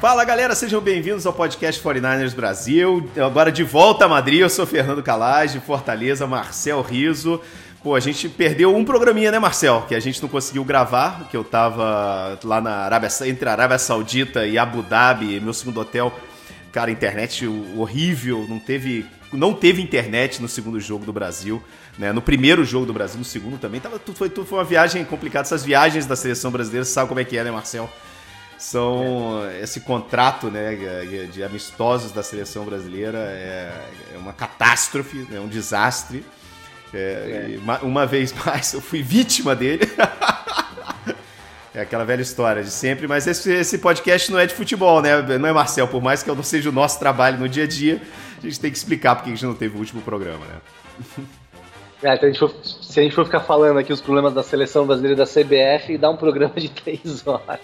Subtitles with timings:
[0.00, 3.06] Fala galera, sejam bem-vindos ao podcast 49ers Brasil.
[3.22, 7.38] Agora de volta a Madrid, eu sou Fernando Calais, de Fortaleza, Marcel Riso.
[7.82, 9.84] Pô, a gente perdeu um programinha, né, Marcel?
[9.86, 13.78] Que a gente não conseguiu gravar, que eu tava lá na Arábia, entre a Arábia
[13.78, 16.10] Saudita e Abu Dhabi, meu segundo hotel.
[16.72, 21.62] Cara, internet horrível, não teve, não teve internet no segundo jogo do Brasil,
[21.98, 22.10] né?
[22.10, 23.82] No primeiro jogo do Brasil, no segundo também.
[23.82, 25.42] Tava, tudo, foi, tudo foi uma viagem complicada.
[25.42, 27.90] Essas viagens da seleção brasileira, você sabe como é que é, né, Marcel?
[28.60, 30.76] São esse contrato né,
[31.32, 33.72] de amistosos da seleção brasileira é,
[34.14, 36.22] é uma catástrofe, é um desastre.
[36.92, 37.58] É, é.
[37.82, 39.90] Uma vez mais eu fui vítima dele.
[41.74, 45.22] é aquela velha história de sempre, mas esse, esse podcast não é de futebol, né?
[45.38, 47.66] Não é Marcel, por mais que eu não seja o nosso trabalho no dia a
[47.66, 48.02] dia,
[48.38, 51.24] a gente tem que explicar porque a gente não teve o último programa, né?
[52.02, 54.86] É, então a for, se a gente for ficar falando aqui os problemas da seleção
[54.86, 57.60] brasileira da CBF, dá um programa de três horas.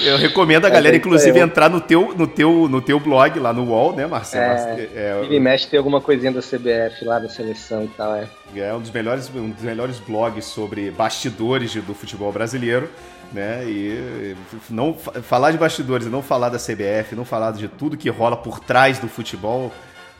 [0.00, 3.64] Eu recomendo a galera, inclusive, entrar no teu, no, teu, no teu blog lá no
[3.64, 4.78] UOL, né, Marcelo?
[4.78, 8.28] É, é, ele mexe tem alguma coisinha da CBF lá, da seleção e tal, é.
[8.56, 12.88] É um dos melhores, um dos melhores blogs sobre bastidores do futebol brasileiro,
[13.32, 13.64] né?
[13.64, 14.36] E
[14.70, 18.36] não falar de bastidores e não falar da CBF, não falar de tudo que rola
[18.36, 19.72] por trás do futebol,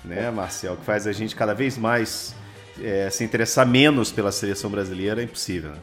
[0.04, 0.76] né, Marcel?
[0.76, 2.34] Que faz a gente cada vez mais
[2.82, 5.78] é, se interessar menos pela seleção brasileira, é impossível, né?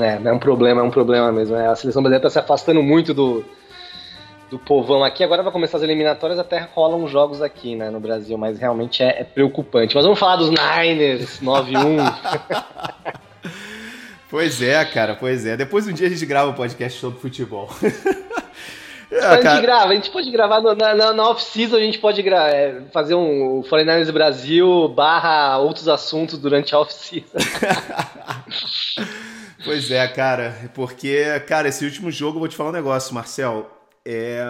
[0.00, 1.56] É, é um problema, é um problema mesmo.
[1.56, 3.44] É, a seleção brasileira está se afastando muito do,
[4.50, 5.22] do povão aqui.
[5.22, 9.20] Agora vai começar as eliminatórias, até rolam jogos aqui né, no Brasil, mas realmente é,
[9.20, 9.94] é preocupante.
[9.94, 12.14] Mas vamos falar dos Niners 9-1.
[14.30, 15.56] pois é, cara, pois é.
[15.56, 17.68] Depois um dia a gente grava um podcast sobre futebol.
[19.12, 22.20] É, a gente grava, a gente pode gravar no, na, na off-season, a gente pode
[22.22, 27.26] gra é, fazer um 49ers Brasil barra outros assuntos durante a off-season.
[29.64, 33.70] Pois é, cara, porque, cara, esse último jogo, eu vou te falar um negócio, Marcel.
[34.04, 34.44] É,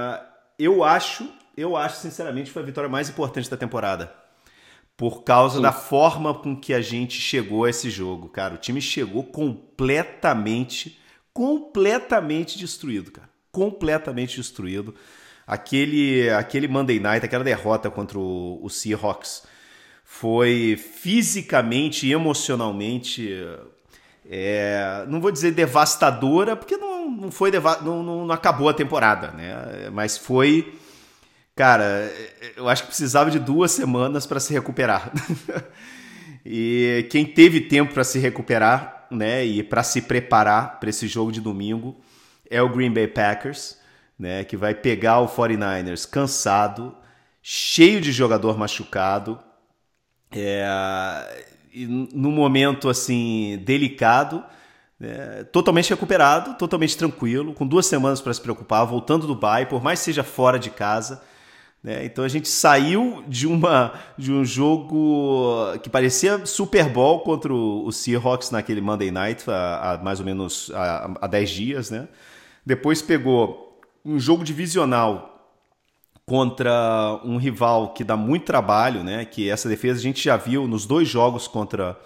[0.58, 4.12] eu acho, eu acho, sinceramente, foi a vitória mais importante da temporada.
[4.96, 5.62] Por causa Sim.
[5.62, 8.54] da forma com que a gente chegou a esse jogo, cara.
[8.54, 10.98] O time chegou completamente,
[11.32, 13.28] completamente destruído, cara.
[13.52, 14.94] Completamente destruído.
[15.46, 19.44] Aquele, aquele Monday Night, aquela derrota contra o, o Seahawks
[20.04, 23.30] foi fisicamente e emocionalmente
[24.28, 28.74] é, não vou dizer devastadora, porque não, não foi deva não, não, não, acabou a
[28.74, 29.90] temporada, né?
[29.92, 30.74] Mas foi,
[31.54, 32.10] cara,
[32.56, 35.12] eu acho que precisava de duas semanas para se recuperar.
[36.44, 41.30] e quem teve tempo para se recuperar, né, e para se preparar para esse jogo
[41.30, 42.00] de domingo
[42.50, 43.78] é o Green Bay Packers,
[44.18, 46.96] né, que vai pegar o 49ers cansado,
[47.42, 49.38] cheio de jogador machucado.
[50.32, 54.44] É, num momento assim delicado,
[54.98, 59.82] né, totalmente recuperado, totalmente tranquilo, com duas semanas para se preocupar, voltando do Dubai, por
[59.82, 61.22] mais seja fora de casa.
[61.82, 67.52] Né, então a gente saiu de, uma, de um jogo que parecia Super Bowl contra
[67.52, 71.90] o, Seahawks naquele Monday Night, há, mais ou menos há 10 dias.
[71.90, 72.08] Né?
[72.64, 75.33] Depois pegou um jogo divisional
[76.26, 79.24] contra um rival que dá muito trabalho, né?
[79.24, 81.98] Que essa defesa a gente já viu nos dois jogos contra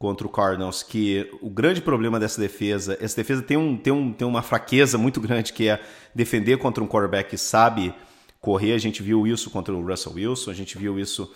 [0.00, 4.10] contra o Cardinals que o grande problema dessa defesa, essa defesa tem, um, tem, um,
[4.14, 5.78] tem uma fraqueza muito grande que é
[6.14, 7.92] defender contra um quarterback que sabe
[8.40, 8.72] correr.
[8.72, 11.30] A gente viu isso contra o Russell Wilson, a gente viu isso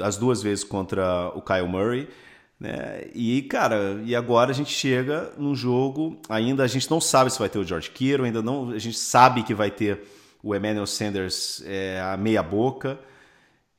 [0.00, 2.08] as duas vezes contra o Kyle Murray.
[2.60, 3.08] Né?
[3.14, 7.38] E, cara, e agora a gente chega num jogo, ainda a gente não sabe se
[7.40, 10.04] vai ter o George Kittle, ainda não, a gente sabe que vai ter
[10.44, 13.00] o Emmanuel Sanders é, a meia boca.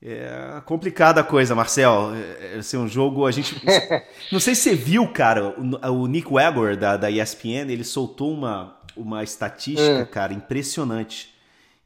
[0.01, 2.11] É complicada a coisa, Marcel.
[2.15, 3.55] É, é assim, um jogo, a gente.
[4.31, 8.33] Não sei se você viu, cara, o, o Nick Wagner da, da ESPN, ele soltou
[8.33, 10.07] uma, uma estatística, hum.
[10.11, 11.33] cara, impressionante.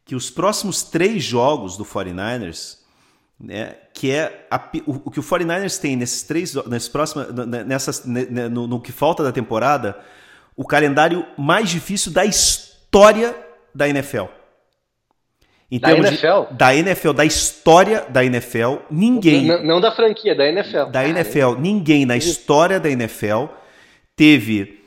[0.06, 2.78] Que os próximos três jogos do 49ers,
[3.40, 7.28] né, que é a, o, o, que o 49ers tem nesses três, nesses próximos,
[7.66, 10.00] nessas, no, no que falta da temporada,
[10.56, 13.36] o calendário mais difícil da história
[13.74, 14.38] da NFL.
[15.71, 16.51] Em da NFL?
[16.51, 19.45] De, da NFL, da história da NFL, ninguém.
[19.45, 20.86] Não, não da franquia, da NFL.
[20.92, 23.45] Da NFL, ninguém na história da NFL
[24.16, 24.80] teve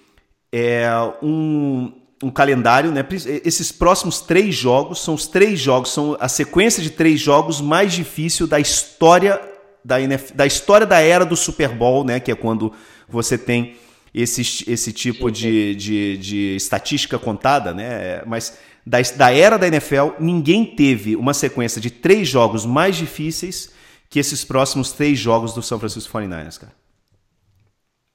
[0.52, 0.87] é,
[1.23, 1.93] um,
[2.23, 3.06] um calendário, né?
[3.44, 7.93] Esses próximos três jogos são os três jogos, são a sequência de três jogos mais
[7.93, 9.40] difícil da história
[9.85, 12.19] da, NF, da história da era do Super Bowl, né?
[12.19, 12.73] Que é quando
[13.08, 13.76] você tem
[14.14, 18.23] esse, esse tipo de, de, de estatística contada, né?
[18.26, 23.73] Mas da, da era da NFL, ninguém teve uma sequência de três jogos mais difíceis
[24.11, 26.73] que esses próximos três jogos do São Francisco 49ers, cara.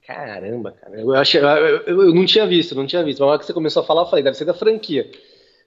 [0.06, 0.98] Caramba, cara.
[0.98, 3.18] Eu, achei, eu, eu, não tinha visto, não tinha visto.
[3.18, 5.10] Mas na hora que você começou a falar, eu falei, deve ser da franquia.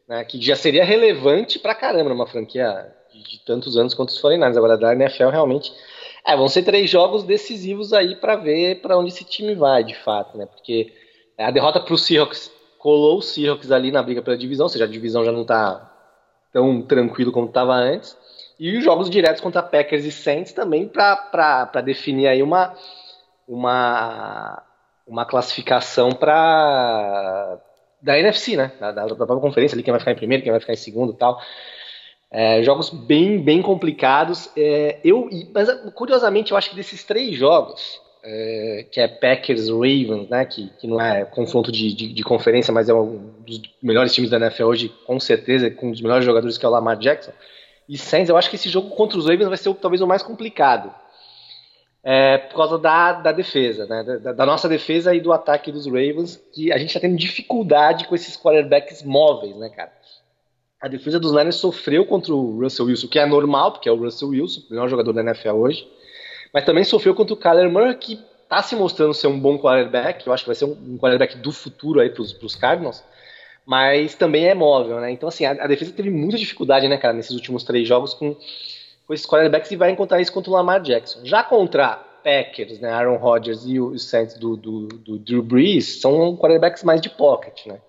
[0.08, 4.22] Né, que já seria relevante pra caramba numa franquia de, de tantos anos quanto os
[4.22, 4.58] 49ers.
[4.58, 5.72] Agora, da NFL, realmente.
[6.26, 9.96] É, vão ser três jogos decisivos aí para ver para onde esse time vai, de
[9.96, 10.46] fato, né?
[10.46, 10.94] Porque
[11.38, 12.52] a derrota pro Seahawks
[12.82, 15.88] colou o Seahawks ali na briga pela divisão, ou seja, a divisão já não tá
[16.52, 18.18] tão tranquilo como estava antes.
[18.60, 22.74] E os jogos diretos contra Packers e Saints também para definir aí uma,
[23.48, 24.64] uma,
[25.06, 27.60] uma classificação para
[28.02, 28.72] da NFC, né?
[28.80, 30.78] Da, da, da, própria conferência ali, quem vai ficar em primeiro, quem vai ficar em
[30.78, 31.40] segundo tal.
[32.32, 34.50] É, jogos bem, bem complicados.
[34.58, 40.30] É, eu, mas curiosamente, eu acho que desses três jogos, é, que é Packers Ravens,
[40.30, 44.14] né, que, que não é confronto de, de, de, conferência, mas é um dos melhores
[44.14, 46.98] times da NFL hoje, com certeza, com um dos melhores jogadores que é o Lamar
[46.98, 47.32] Jackson.
[47.90, 50.22] E Saints, eu acho que esse jogo contra os Ravens vai ser talvez o mais
[50.22, 50.94] complicado.
[52.04, 55.86] É, por causa da, da defesa, né, da, da, nossa defesa e do ataque dos
[55.86, 59.92] Ravens, que a gente está tendo dificuldade com esses quarterbacks móveis, né, cara?
[60.82, 63.98] A defesa dos Niners sofreu contra o Russell Wilson, que é normal, porque é o
[63.98, 65.88] Russell Wilson, o melhor jogador da NFL hoje
[66.54, 70.28] mas também sofreu contra o Kyler Murray, que está se mostrando ser um bom quarterback,
[70.28, 73.04] eu acho que vai ser um, quarterback do futuro aí para os Cardinals,
[73.66, 75.12] mas também é móvel, né?
[75.12, 78.36] Então, assim, a, a, defesa teve muita dificuldade, né, cara, nesses últimos três jogos com,
[79.08, 81.22] com esses quarterbacks e vai encontrar isso contra o Lamar Jackson.
[81.24, 86.36] Já contra Packers, né, Aaron Rodgers e o, Saints do, do, do Drew Brees são
[86.36, 87.80] quarterbacks mais de pocket, né?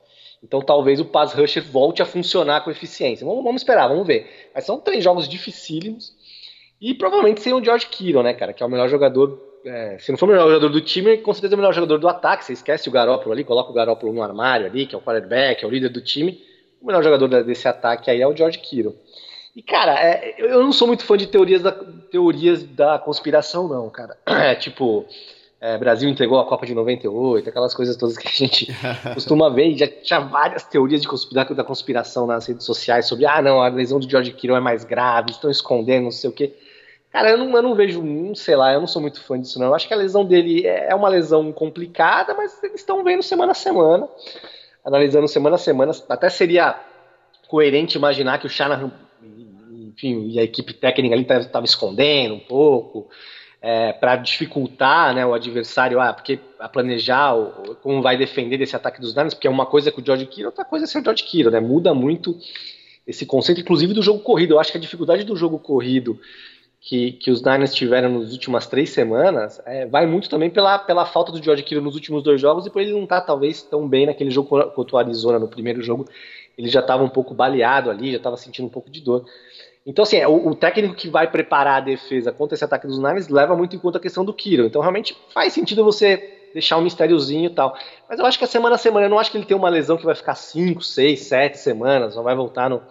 [0.43, 3.25] Então talvez o pass rusher volte a funcionar com eficiência.
[3.25, 4.50] Vamos, vamos esperar, vamos ver.
[4.53, 6.12] Mas são três jogos dificílimos.
[6.82, 8.52] E provavelmente sem o George Kittle, né, cara?
[8.52, 9.40] Que é o melhor jogador.
[9.64, 11.96] É, se não for o melhor jogador do time, com certeza é o melhor jogador
[11.96, 12.44] do ataque.
[12.44, 15.62] Você esquece o Garópolo ali, coloca o Garópolo no armário ali, que é o quarterback,
[15.62, 16.43] é o líder do time.
[16.81, 18.96] O melhor jogador desse ataque aí é o George Kittle.
[19.55, 23.88] E, cara, é, eu não sou muito fã de teorias da, teorias da conspiração, não,
[23.88, 24.19] cara.
[24.26, 25.06] É, tipo,
[25.61, 28.67] é, Brasil entregou a Copa de 98, aquelas coisas todas que a gente
[29.14, 29.79] costuma ver.
[29.79, 33.69] Já tinha várias teorias de conspiração, da conspiração nas redes sociais sobre, ah, não, a
[33.69, 36.52] lesão do George Kittle é mais grave, estão escondendo, não sei o quê.
[37.12, 39.59] Cara, eu não, eu não vejo, não sei lá, eu não sou muito fã disso,
[39.59, 39.67] não.
[39.67, 43.23] Eu acho que a lesão dele é, é uma lesão complicada, mas eles estão vendo
[43.23, 44.09] semana a semana,
[44.82, 45.93] analisando semana a semana.
[46.09, 46.75] Até seria
[47.49, 48.91] coerente imaginar que o Shanahan,
[49.23, 53.11] enfim, e a equipe técnica ali estava escondendo um pouco,
[53.61, 58.75] é, para dificultar né, o adversário, ah, porque a planejar o, como vai defender desse
[58.75, 61.00] ataque dos Niners, porque é uma coisa com o George Kittle, outra coisa é ser
[61.00, 61.61] o George Kittle, né?
[61.61, 62.38] Muda muito
[63.06, 64.55] esse conceito, inclusive do jogo corrido.
[64.55, 66.19] Eu acho que a dificuldade do jogo corrido
[66.84, 71.06] que, que os Niners tiveram nas últimas três semanas é, vai muito também pela, pela
[71.06, 73.62] falta do George Kittle nos últimos dois jogos e por ele não estar tá, talvez
[73.62, 76.06] tão bem naquele jogo contra o Arizona no primeiro jogo
[76.56, 79.25] ele já estava um pouco baleado ali, já estava sentindo um pouco de dor.
[79.84, 82.99] Então, assim, é, o, o, técnico que vai preparar a defesa contra esse ataque dos
[82.99, 84.67] Niners leva muito em conta a questão do Kittle.
[84.67, 87.76] Então, realmente faz sentido você deixar um mistériozinho e tal.
[88.08, 89.69] Mas eu acho que a semana a semana, eu não acho que ele tem uma
[89.69, 92.82] lesão que vai ficar 5, 6, 7 semanas, não vai voltar no,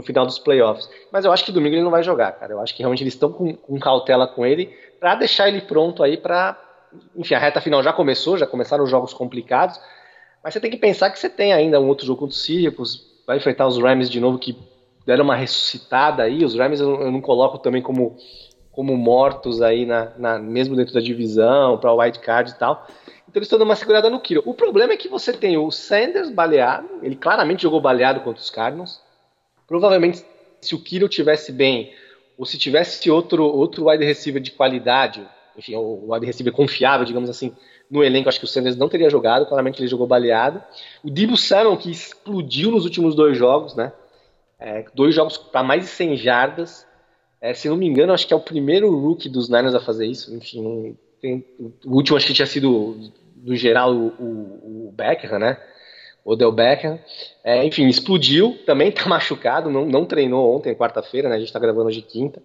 [0.00, 0.88] no final dos playoffs.
[1.12, 2.54] Mas eu acho que domingo ele não vai jogar, cara.
[2.54, 6.02] Eu acho que realmente eles estão com, com cautela com ele para deixar ele pronto
[6.02, 6.58] aí para.
[7.14, 9.78] Enfim, a reta final já começou, já começaram os jogos complicados.
[10.42, 13.02] Mas você tem que pensar que você tem ainda um outro jogo contra os Syracuse,
[13.26, 14.56] vai enfrentar os Rams de novo que
[15.06, 16.44] deram uma ressuscitada aí.
[16.44, 18.16] Os Rams eu, eu não coloco também como,
[18.72, 22.86] como mortos aí, na, na mesmo dentro da divisão, para o wild card e tal.
[23.28, 24.42] Então eles estão dando uma segurada no Kiro.
[24.46, 28.50] O problema é que você tem o Sanders baleado, ele claramente jogou baleado contra os
[28.50, 29.00] Cardinals.
[29.70, 30.24] Provavelmente,
[30.60, 31.92] se o Kiro tivesse bem,
[32.36, 35.24] ou se tivesse outro, outro wide receiver de qualidade,
[35.56, 37.54] enfim, o wide receiver confiável, digamos assim,
[37.88, 40.60] no elenco, acho que o Sanders não teria jogado, claramente ele jogou baleado.
[41.04, 43.92] O Debo Samuel, que explodiu nos últimos dois jogos, né?
[44.58, 46.84] É, dois jogos para mais de 100 jardas.
[47.40, 50.06] É, se não me engano, acho que é o primeiro rookie dos Niners a fazer
[50.06, 50.34] isso.
[50.34, 51.46] Enfim, tem,
[51.86, 55.58] o último acho que tinha sido, no geral, o, o, o Becker, né?
[56.24, 56.98] Odell Beckham.
[57.42, 61.36] É, enfim, explodiu, também está machucado, não, não treinou ontem, quarta-feira, né?
[61.36, 62.42] A gente está gravando hoje quinta.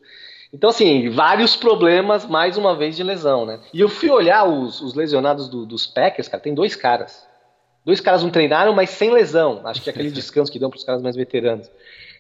[0.54, 3.60] Então, assim, vários problemas, mais uma vez, de lesão, né?
[3.74, 7.28] E eu fui olhar os, os lesionados do, dos Packers, cara, tem dois caras.
[7.84, 9.62] Dois caras não treinaram, mas sem lesão.
[9.66, 11.70] Acho que é aquele descanso que dão para os caras mais veteranos.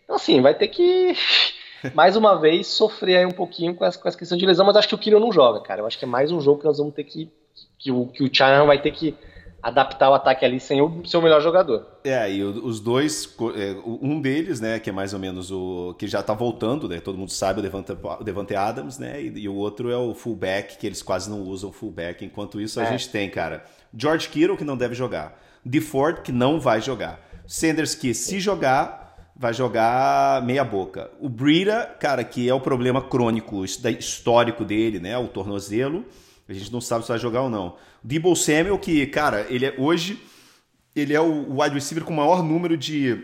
[0.03, 1.15] Então, assim, vai ter que,
[1.95, 4.75] mais uma vez, sofrer aí um pouquinho com essa, com essa questão de lesão, mas
[4.75, 5.81] acho que o Kiro não joga, cara.
[5.81, 7.31] Eu acho que é mais um jogo que nós vamos ter que.
[7.79, 9.15] que o, que o vai ter que
[9.65, 11.87] adaptar o ataque ali sem o seu melhor jogador.
[12.03, 16.05] É, e os dois, é, um deles, né, que é mais ou menos o que
[16.05, 19.49] já tá voltando, né, todo mundo sabe o Devante, o Devante Adams, né, e, e,
[19.49, 22.23] o outro é o fullback, que eles quase não usam fullback.
[22.23, 22.91] Enquanto isso, a é.
[22.91, 27.95] gente tem, cara, George Kittle, que não deve jogar, DeFord, que não vai jogar, Sanders,
[27.95, 31.09] que se jogar, vai jogar meia boca.
[31.19, 36.05] O Brita, cara, que é o problema crônico histórico dele, né, o tornozelo,
[36.47, 37.75] a gente não sabe se vai jogar ou não.
[38.03, 40.19] Debo Samuel, que, cara, ele é hoje
[40.95, 43.21] ele é o wide receiver com o maior número de,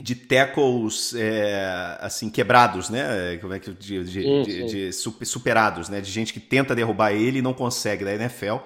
[0.00, 3.36] de tackles é, assim quebrados, né?
[3.40, 4.90] Como é que de, de, sim, de, sim.
[5.20, 6.00] de, superados, né?
[6.00, 8.56] De gente que tenta derrubar ele e não consegue da NFL.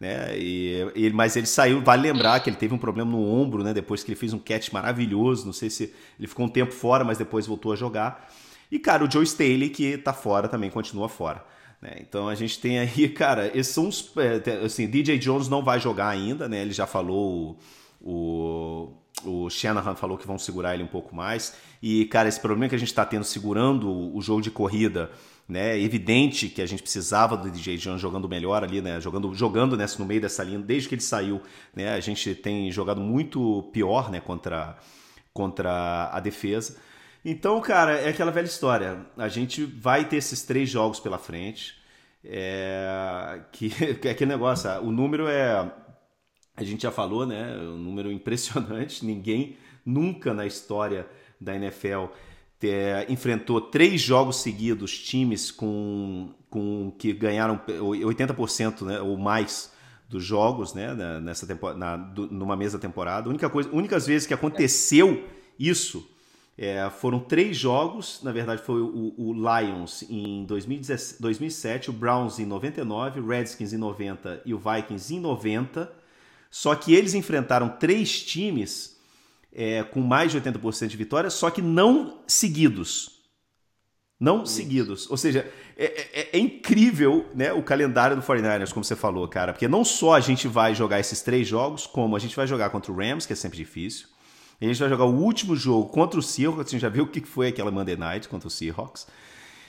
[0.00, 0.36] Né?
[0.36, 3.72] E, ele, mas ele saiu, vale lembrar que ele teve um problema no ombro, né?
[3.72, 5.46] Depois que ele fez um catch maravilhoso.
[5.46, 8.28] Não sei se ele ficou um tempo fora, mas depois voltou a jogar.
[8.70, 11.44] E, cara, o Joe Staley, que tá fora também, continua fora.
[11.80, 11.96] Né?
[12.00, 14.12] Então a gente tem aí, cara, esses são os.
[14.16, 16.62] É, assim, DJ Jones não vai jogar ainda, né?
[16.62, 17.58] Ele já falou.
[18.00, 18.92] O,
[19.24, 21.56] o Shanahan falou que vão segurar ele um pouco mais.
[21.82, 25.10] E, cara, esse problema que a gente está tendo segurando o jogo de corrida,
[25.48, 25.78] né?
[25.78, 29.00] É evidente que a gente precisava do DJ Jones jogando melhor ali, né?
[29.00, 31.40] Jogando, jogando nessa, no meio dessa linha, desde que ele saiu,
[31.74, 31.94] né?
[31.94, 34.20] A gente tem jogado muito pior, né?
[34.20, 34.76] Contra,
[35.32, 36.76] contra a defesa.
[37.28, 39.04] Então, cara, é aquela velha história.
[39.16, 41.74] A gente vai ter esses três jogos pela frente.
[42.22, 43.72] É, que,
[44.06, 45.68] é aquele negócio, o número é.
[46.56, 47.56] A gente já falou, né?
[47.58, 49.02] Um número impressionante.
[49.04, 51.04] Ninguém nunca na história
[51.40, 52.04] da NFL
[52.60, 59.72] ter, enfrentou três jogos seguidos times com, com que ganharam 80% né, ou mais
[60.08, 61.96] dos jogos né, nessa temporada, na,
[62.30, 63.26] numa mesma temporada.
[63.26, 65.24] A única coisa, únicas vezes que aconteceu
[65.58, 66.08] isso
[66.58, 72.46] é, foram três jogos, na verdade foi o, o Lions em 2007, o Browns em
[72.46, 75.92] 99, o Redskins em 90 e o Vikings em 90.
[76.50, 78.96] Só que eles enfrentaram três times
[79.52, 83.16] é, com mais de 80% de vitória, só que não seguidos.
[84.18, 84.54] Não Isso.
[84.54, 85.10] seguidos.
[85.10, 89.52] Ou seja, é, é, é, incrível né, o calendário do 49ers, como você falou, cara.
[89.52, 92.70] Porque não só a gente vai jogar esses três jogos, como a gente vai jogar
[92.70, 94.08] contra o Rams, que é sempre difícil.
[94.60, 96.66] A gente vai jogar o último jogo contra o Seahawks.
[96.66, 99.06] A gente já viu o que foi aquela Monday Night contra o Seahawks.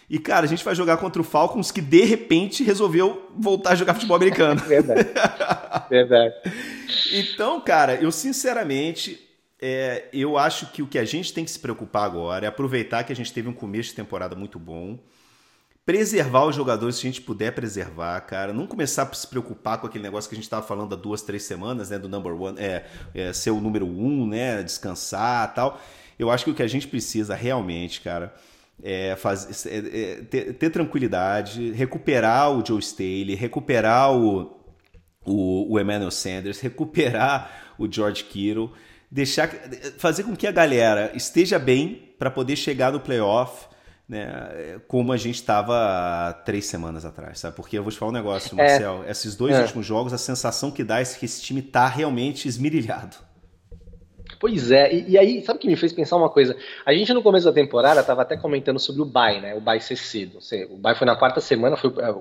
[0.09, 3.75] E, cara, a gente vai jogar contra o Falcons, que de repente resolveu voltar a
[3.75, 4.61] jogar futebol americano.
[4.63, 5.09] Verdade.
[5.89, 6.33] Verdade.
[7.13, 9.23] então, cara, eu sinceramente.
[9.59, 13.03] É, eu acho que o que a gente tem que se preocupar agora é aproveitar
[13.03, 14.99] que a gente teve um começo de temporada muito bom
[15.87, 18.51] preservar os jogadores se a gente puder preservar, cara.
[18.51, 21.21] Não começar a se preocupar com aquele negócio que a gente estava falando há duas,
[21.21, 21.97] três semanas, né?
[21.97, 24.61] Do number one, é, é, ser o número um, né?
[24.61, 25.81] Descansar tal.
[26.19, 28.35] Eu acho que o que a gente precisa realmente, cara,
[28.83, 34.59] é, fazer, é, é, ter, ter, tranquilidade, recuperar o Joe Staley, recuperar o,
[35.25, 38.73] o, o Emmanuel Sanders, recuperar o George Kittle,
[39.09, 39.49] deixar,
[39.97, 43.67] fazer com que a galera esteja bem para poder chegar no playoff
[44.07, 47.55] né, como a gente estava três semanas atrás, sabe?
[47.55, 48.63] Porque eu vou te falar um negócio, é.
[48.63, 49.03] Marcel.
[49.05, 49.11] É.
[49.11, 49.61] Esses dois é.
[49.61, 53.17] últimos jogos, a sensação que dá é que esse time tá realmente esmirilhado.
[54.39, 56.55] Pois é, e, e, aí, sabe o que me fez pensar uma coisa?
[56.85, 59.55] A gente no começo da temporada estava até comentando sobre o bye, né?
[59.55, 60.37] O bye ser cedo.
[60.69, 62.11] O bye foi na quarta semana, foi é,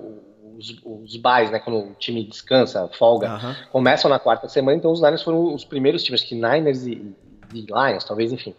[0.57, 1.59] os, os buys, né?
[1.59, 3.55] Quando o time descansa, folga, uhum.
[3.71, 7.13] começam na quarta semana, então os Niners foram os primeiros times, que Niners e,
[7.53, 8.55] e Lions, talvez, enfim,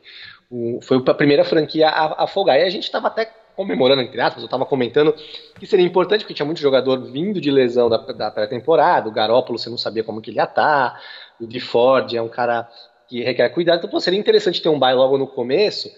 [0.82, 2.58] foi a primeira franquia a, a folgar.
[2.58, 5.12] E a gente estava até comemorando, entre aspas, eu estava comentando
[5.58, 9.58] que seria importante, porque tinha muito jogador vindo de lesão da, da pré-temporada, o Garópolo
[9.58, 11.00] você não sabia como que ele ia estar, tá,
[11.40, 12.68] o de Ford é um cara
[13.08, 15.90] que requer cuidado, então pô, seria interessante ter um bye logo no começo,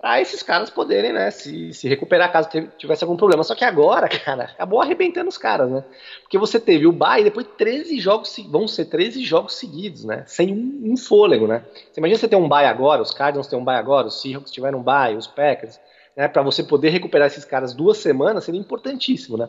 [0.00, 3.42] para esses caras poderem, né, se, se recuperar caso tivesse algum problema.
[3.42, 5.84] Só que agora, cara, acabou arrebentando os caras, né?
[6.22, 10.22] Porque você teve o bye, depois 13 jogos, vão ser 13 jogos seguidos, né?
[10.26, 11.64] Sem um, um fôlego, né?
[11.90, 14.52] Você imagina você ter um bye agora, os Cardinals têm um bye agora, os Seahawks
[14.52, 15.80] tiveram um bye, os Packers,
[16.16, 16.28] né?
[16.28, 19.48] Para você poder recuperar esses caras duas semanas seria importantíssimo, né?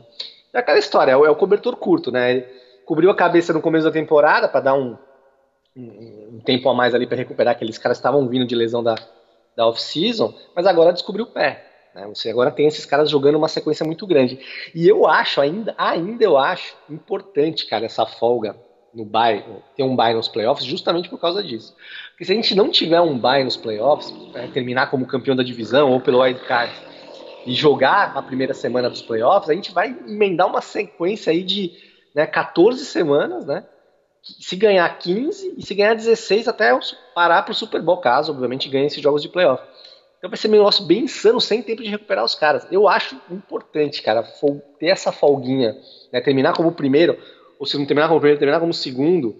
[0.51, 2.32] É aquela história, é o, é o cobertor curto, né?
[2.32, 2.46] Ele
[2.88, 4.98] cobriu a cabeça no começo da temporada para dar um,
[5.77, 8.82] um, um tempo a mais ali para recuperar aqueles caras que estavam vindo de lesão
[8.82, 8.96] da
[9.60, 11.66] da off-season, mas agora descobriu o pé.
[11.94, 12.08] Né?
[12.08, 14.39] Você agora tem esses caras jogando uma sequência muito grande.
[14.74, 18.56] E eu acho, ainda, ainda eu acho importante, cara, essa folga
[18.94, 19.44] no bye,
[19.75, 21.75] ter um bye nos playoffs, justamente por causa disso.
[22.12, 25.44] Porque se a gente não tiver um bye nos playoffs, é, terminar como campeão da
[25.44, 26.74] divisão ou pelo wild card
[27.46, 31.74] e jogar a primeira semana dos playoffs, a gente vai emendar uma sequência aí de
[32.16, 33.66] né, 14 semanas, né?
[34.21, 36.77] Se ganhar 15 e se ganhar 16 até
[37.15, 39.63] parar para o Super Bowl, caso obviamente ganhe esses jogos de playoff.
[40.17, 42.67] Então vai ser um negócio bem insano, sem tempo de recuperar os caras.
[42.69, 44.21] Eu acho importante, cara,
[44.77, 45.77] ter essa folguinha,
[46.11, 47.17] né, terminar como primeiro,
[47.57, 49.35] ou se não terminar como primeiro, terminar como segundo,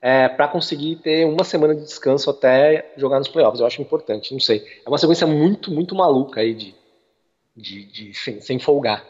[0.00, 3.58] é, para conseguir ter uma semana de descanso até jogar nos playoffs.
[3.58, 4.64] Eu acho importante, não sei.
[4.84, 6.74] É uma sequência muito, muito maluca aí de,
[7.56, 9.04] de, de sem, sem folgar.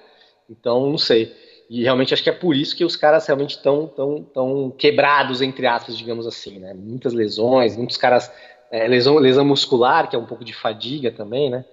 [0.49, 1.35] Então, não sei.
[1.69, 5.41] E realmente acho que é por isso que os caras realmente estão tão, tão quebrados,
[5.41, 6.75] entre aspas, digamos assim, né?
[6.75, 8.31] Muitas lesões, muitos caras.
[8.71, 11.65] É, lesão, lesão muscular, que é um pouco de fadiga também, né?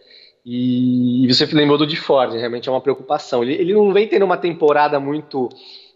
[0.45, 3.43] E, e você lembrou do de Ford, realmente é uma preocupação.
[3.43, 5.50] Ele, ele não vem tendo uma temporada muito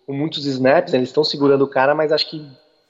[0.05, 0.99] com muitos snaps, né?
[0.99, 2.45] eles estão segurando o cara, mas acho que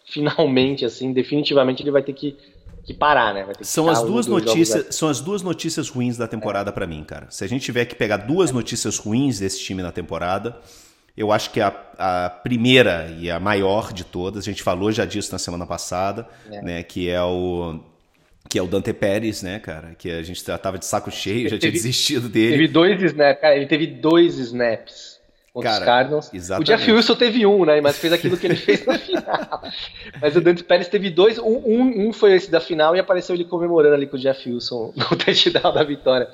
[0.05, 2.37] finalmente, assim, definitivamente ele vai ter que,
[2.83, 3.47] que parar, né?
[3.57, 6.73] Que são as duas notícias, são as duas notícias ruins da temporada é.
[6.73, 7.27] para mim, cara.
[7.29, 10.59] Se a gente tiver que pegar duas notícias ruins desse time na temporada,
[11.17, 15.05] eu acho que a, a primeira e a maior de todas, a gente falou já
[15.05, 16.61] disso na semana passada, é.
[16.61, 16.83] né?
[16.83, 17.79] Que é o
[18.47, 19.95] que é o Dante Pérez, né, cara?
[19.97, 22.51] Que a gente já tava de saco cheio, já teve, tinha desistido dele.
[22.51, 25.19] Teve dois snaps, cara, ele teve dois snaps
[25.55, 26.33] contra cara, os Cardinals.
[26.33, 26.71] Exatamente.
[26.71, 27.79] O Jeff Wilson teve um, né?
[27.79, 29.61] Mas fez aquilo que ele fez na final.
[30.21, 31.39] Mas o Dante Pérez teve dois.
[31.39, 34.49] Um, um, um, foi esse da final e apareceu ele comemorando ali com o Jeff
[34.49, 36.27] Wilson no touchdown da vitória.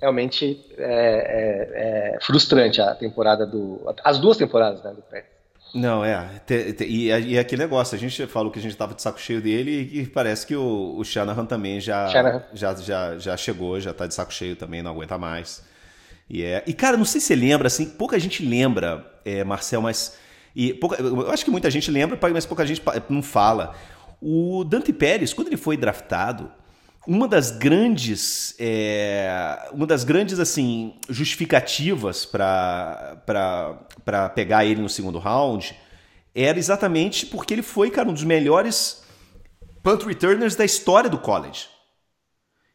[0.00, 3.80] Realmente é, é, é frustrante a temporada do.
[4.04, 5.36] As duas temporadas né, do Pérez.
[5.74, 6.40] Não, é.
[6.46, 9.20] Te, te, e, e aquele negócio, a gente falou que a gente estava de saco
[9.20, 12.42] cheio dele e, parece que o, o Shanahan também já, Shanahan.
[12.54, 15.62] já, já, já chegou, já está de saco cheio também, não aguenta mais.
[16.28, 19.82] E, é, e cara, não sei se você lembra, assim, pouca gente lembra, é, Marcel,
[19.82, 20.18] mas.
[20.54, 23.74] E pouca, eu acho que muita gente lembra, mas pouca gente não fala.
[24.20, 26.50] O Dante Pérez, quando ele foi draftado,
[27.06, 33.22] uma das grandes, é, uma das grandes assim justificativas para
[34.34, 35.76] pegar ele no segundo round
[36.34, 39.02] era exatamente porque ele foi, cara, um dos melhores
[39.82, 41.68] punt returners da história do college.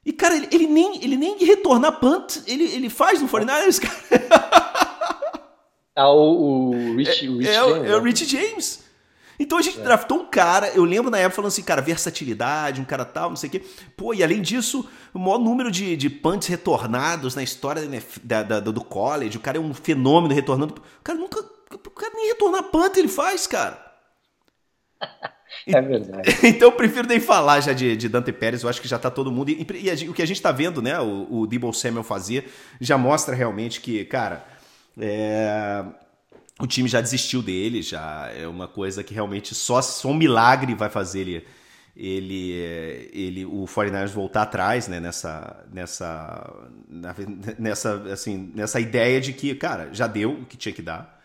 [0.04, 4.72] E, cara, ele, ele, nem, ele nem retornar punt, ele, ele faz no 49ers, cara.
[5.96, 7.90] Ah, o, o Rich, é, o Rich é, James.
[7.90, 8.08] É o né?
[8.10, 8.84] Rich James.
[9.42, 9.84] Então a gente é.
[9.84, 13.36] draftou um cara, eu lembro na época falando assim, cara, versatilidade, um cara tal, não
[13.36, 13.64] sei o quê.
[13.98, 17.82] Pô, e além disso, o maior número de, de punts retornados na história
[18.22, 19.38] da, da, do college.
[19.38, 20.76] O cara é um fenômeno retornando.
[20.76, 21.40] O cara nunca.
[21.74, 23.84] O cara nem retornar punt ele faz, cara.
[25.68, 26.30] É verdade.
[26.48, 29.12] Então eu prefiro nem falar já de, de Dante Pérez, eu acho que já está
[29.12, 29.50] todo mundo.
[29.50, 30.98] E, e a, o que a gente está vendo, né?
[31.00, 32.50] O, o Debo Samuel fazer,
[32.80, 34.46] já mostra realmente que, cara,
[34.98, 35.84] é,
[36.66, 40.76] o time já desistiu dele, já é uma coisa que realmente só, só um milagre
[40.76, 41.48] vai fazer ele.
[41.94, 42.52] Ele,
[43.12, 46.70] ele, o 49ers voltar atrás, né, nessa, nessa,
[47.60, 51.22] nessa, assim, nessa ideia de que, cara, já deu o que tinha que dar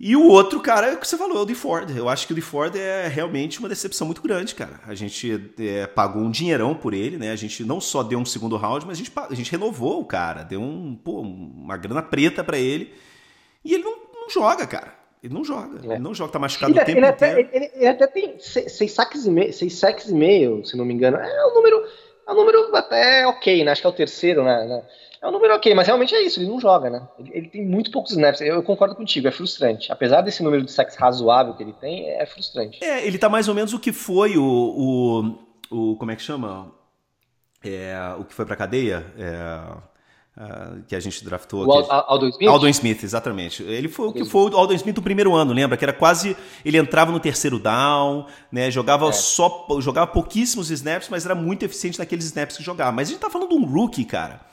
[0.00, 1.90] e o outro cara é o que você falou, é o de Ford.
[1.96, 4.80] Eu acho que o de Ford é realmente uma decepção muito grande, cara.
[4.86, 7.32] A gente é, pagou um dinheirão por ele, né?
[7.32, 10.04] A gente não só deu um segundo round, mas a gente, a gente renovou o
[10.04, 12.94] cara, deu um, pô, uma grana preta para ele.
[13.64, 13.98] E ele não,
[14.34, 14.94] não, joga, cara.
[15.22, 15.80] Ele não joga.
[15.82, 15.92] É.
[15.94, 17.40] Ele não joga, tá machucado ele, o tempo ele inteiro.
[17.40, 20.84] Até, ele, ele, até tem seis saques e meio, seis saques e meio, se não
[20.84, 21.16] me engano.
[21.16, 21.84] É um número,
[22.26, 23.72] é um número até ok, né?
[23.72, 24.82] Acho que é o terceiro, né?
[25.20, 27.08] É um número ok, mas realmente é isso, ele não joga, né?
[27.18, 28.40] Ele, ele tem muito poucos snaps.
[28.40, 29.90] Eu, eu, concordo contigo, é frustrante.
[29.90, 32.78] Apesar desse número de sacks razoável que ele tem, é frustrante.
[32.82, 34.44] É, ele tá mais ou menos o que foi o.
[35.70, 36.72] o, o como é que chama?
[37.64, 39.04] É, o que foi pra cadeia?
[39.18, 39.97] É,
[40.40, 41.66] Uh, que a gente draftou.
[41.66, 41.88] O aqui.
[41.90, 42.48] Aldon Smith?
[42.48, 43.64] Aldon Smith, exatamente.
[43.64, 45.76] Ele foi o que foi o Aldon Smith no primeiro ano, lembra?
[45.76, 46.36] Que era quase.
[46.64, 48.70] Ele entrava no terceiro down, né?
[48.70, 49.12] Jogava é.
[49.12, 49.66] só.
[49.80, 52.92] Jogava pouquíssimos snaps, mas era muito eficiente naqueles snaps que jogava.
[52.92, 54.46] Mas a gente tá falando de um rookie, cara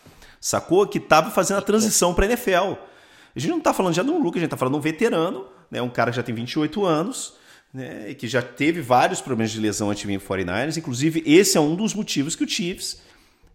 [0.45, 0.85] sacou?
[0.85, 2.75] Que estava fazendo a transição para a NFL.
[3.35, 4.81] A gente não está falando já de um rookie, a gente está falando de um
[4.81, 5.81] veterano, né?
[5.81, 7.33] um cara que já tem 28 anos,
[7.73, 8.11] né?
[8.11, 10.77] e que já teve vários problemas de lesão vir 49ers.
[10.77, 13.01] Inclusive, esse é um dos motivos que o Chiefs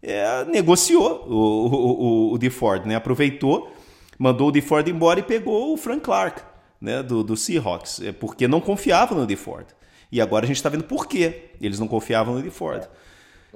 [0.03, 2.95] é, negociou o, o, o, o DeFord, né?
[2.95, 3.73] aproveitou,
[4.19, 6.43] mandou o DeFord embora e pegou o Frank Clark
[6.81, 7.03] né?
[7.03, 9.67] do, do Seahawks, é porque não confiava no DeFord.
[10.11, 12.85] E agora a gente está vendo por que eles não confiavam no DeFord.
[12.85, 13.11] É.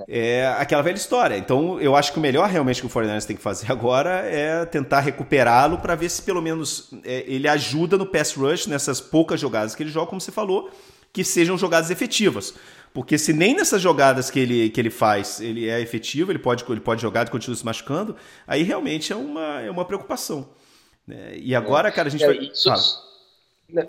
[0.09, 1.37] É aquela velha história.
[1.37, 4.65] Então, eu acho que o melhor realmente que o 49 tem que fazer agora é
[4.65, 9.41] tentar recuperá-lo para ver se pelo menos é, ele ajuda no pass rush, nessas poucas
[9.41, 10.71] jogadas que ele joga, como você falou,
[11.13, 12.55] que sejam jogadas efetivas.
[12.95, 16.65] Porque se nem nessas jogadas que ele, que ele faz ele é efetivo, ele pode,
[16.71, 18.15] ele pode jogar e continua se machucando,
[18.47, 20.49] aí realmente é uma, é uma preocupação.
[21.05, 21.33] Né?
[21.37, 22.37] E agora, cara, a gente é, vai.
[22.37, 22.71] Isso,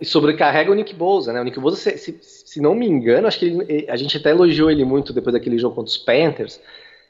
[0.01, 1.39] e sobrecarrega o Nick Bosa, né?
[1.39, 4.31] O Nick Bosa, se, se, se não me engano, acho que ele, a gente até
[4.31, 6.59] elogiou ele muito depois daquele jogo contra os Panthers.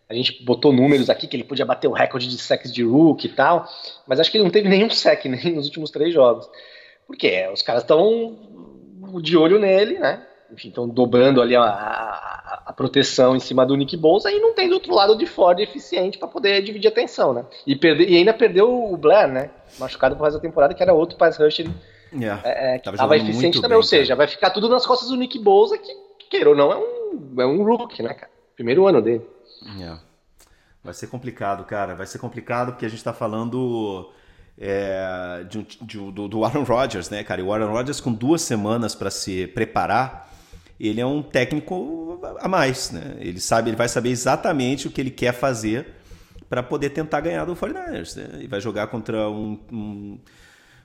[0.10, 3.26] A gente botou números aqui que ele podia bater o recorde de sacks de Rook
[3.26, 3.68] e tal,
[4.06, 6.50] mas acho que ele não teve nenhum sack nem nos últimos três jogos.
[7.08, 8.38] Porque os caras estão
[9.22, 10.26] de olho nele, né?
[10.56, 14.54] Enfim, estão dobrando ali a, a, a, proteção em cima do Nick Bosa e não
[14.54, 17.46] tem do outro lado de Ford eficiente para poder dividir a atenção, né?
[17.68, 19.50] E, perder, e ainda perdeu o Blair, né?
[19.78, 21.68] Machucado por resto da temporada, que era outro pass rusher
[22.14, 22.42] Yeah.
[22.46, 23.70] é, é, que Tava tava jogando eficiente também.
[23.72, 24.18] bem, Ou seja, cara.
[24.18, 25.92] vai ficar tudo nas costas do Nick Bosa, que,
[26.30, 28.32] queira ou não, é um, é um rookie, né, cara?
[28.56, 29.26] Primeiro ano dele.
[29.82, 29.98] É.
[30.84, 31.96] Vai ser complicado, cara.
[31.96, 34.10] Vai ser complicado porque a gente tá falando
[34.58, 37.42] é, de de do, do Aaron Rodgers, né, cara?
[37.42, 40.32] E o Aaron Rodgers, com duas semanas para se preparar,
[40.80, 43.16] ele é um técnico a mais, né?
[43.20, 45.94] Ele sabe, ele vai saber exatamente o que ele quer fazer
[46.50, 48.44] para poder tentar ganhar do 49ers, né?
[48.44, 50.20] E vai jogar contra um, um,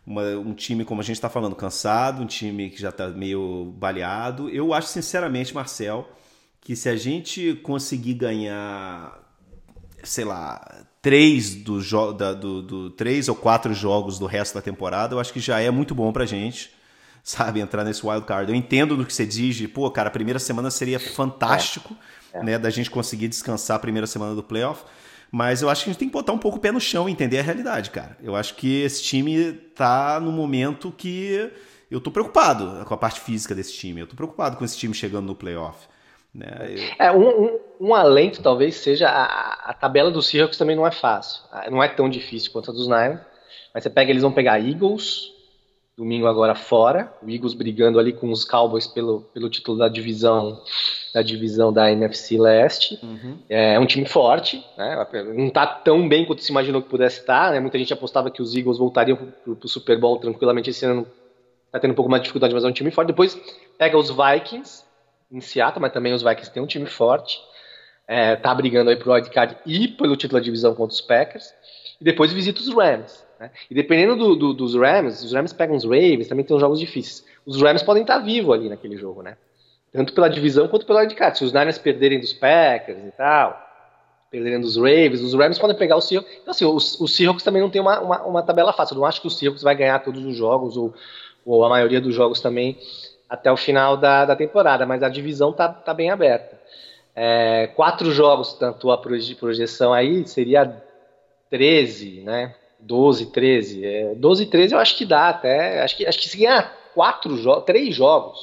[0.07, 3.75] uma- um time, como a gente está falando, cansado, um time que já está meio
[3.79, 4.49] baleado.
[4.49, 6.09] Eu acho, sinceramente, Marcel,
[6.61, 9.19] que se a gente conseguir ganhar,
[10.03, 11.81] sei lá, três, do,
[12.15, 15.61] da- do, do- três ou quatro jogos do resto da temporada, eu acho que já
[15.61, 16.71] é muito bom pra gente,
[17.23, 18.51] sabe, entrar nesse wild card.
[18.51, 21.97] Eu entendo do que você diz, de, pô, cara, a primeira semana seria fantástico,
[22.43, 24.85] né, da gente conseguir descansar a primeira semana do playoff.
[25.33, 27.09] Mas eu acho que a gente tem que botar um pouco o pé no chão
[27.09, 28.17] e entender a realidade, cara.
[28.23, 31.51] Eu acho que esse time tá no momento que
[31.89, 34.01] eu tô preocupado com a parte física desse time.
[34.01, 35.87] Eu tô preocupado com esse time chegando no playoff.
[36.35, 36.47] Né?
[36.71, 40.87] Eu- É, um, um, um alento talvez seja a, a tabela dos Seahawks também não
[40.87, 41.43] é fácil.
[41.71, 43.21] Não é tão difícil quanto a dos Niners.
[43.73, 45.31] Mas você pega, eles vão pegar Eagles,
[46.01, 47.13] domingo agora fora.
[47.23, 50.61] O Eagles brigando ali com os Cowboys pelo, pelo título da divisão
[51.13, 52.99] da divisão da NFC Leste.
[53.49, 55.07] É um time forte, né?
[55.35, 57.51] não está tão bem quanto se imaginou que pudesse estar.
[57.51, 57.61] Né?
[57.61, 61.07] Muita gente apostava que os Eagles voltariam para o Super Bowl tranquilamente esse ano.
[61.67, 63.09] Está tendo um pouco mais de dificuldade, mas é um time forte.
[63.09, 63.39] Depois
[63.77, 64.85] pega os Vikings
[65.31, 67.39] em Seattle, mas também os Vikings têm um time forte.
[68.07, 71.53] É, tá brigando aí pro wildcard e pelo título da divisão contra os Packers.
[72.01, 73.25] E depois visita os Rams.
[73.41, 73.51] Né?
[73.71, 76.79] E dependendo do- do- dos Rams, os Rams pegam os Ravens, também tem uns jogos
[76.79, 77.25] difíceis.
[77.47, 79.39] Os Rams podem estar vivos ali naquele jogo, né?
[79.91, 81.39] Tanto pela divisão quanto pelo wildcard.
[81.39, 83.59] Se os Niners perderem dos Packers e tal,
[84.31, 86.31] perderem dos Ravens, os Rams podem pegar o Seahawks.
[86.43, 88.95] Então, assim, os, Seahawks também não tem uma, uma, uma tabela fácil.
[88.95, 90.93] Eu não acho que o Seahawks vai ganhar todos os jogos, ou,
[91.45, 92.79] ou a maioria dos jogos também,
[93.29, 96.61] até o final da, da temporada, mas a divisão tá, tá bem aberta.
[97.17, 100.81] É, quatro jogos, tanto a proje- projeção aí, seria
[101.49, 102.55] 13, né?
[102.83, 103.85] 12, 13.
[103.85, 105.83] É, 12, 13 eu acho que dá até.
[105.83, 108.39] Acho que, acho que se ganhar quatro jogos, três jogos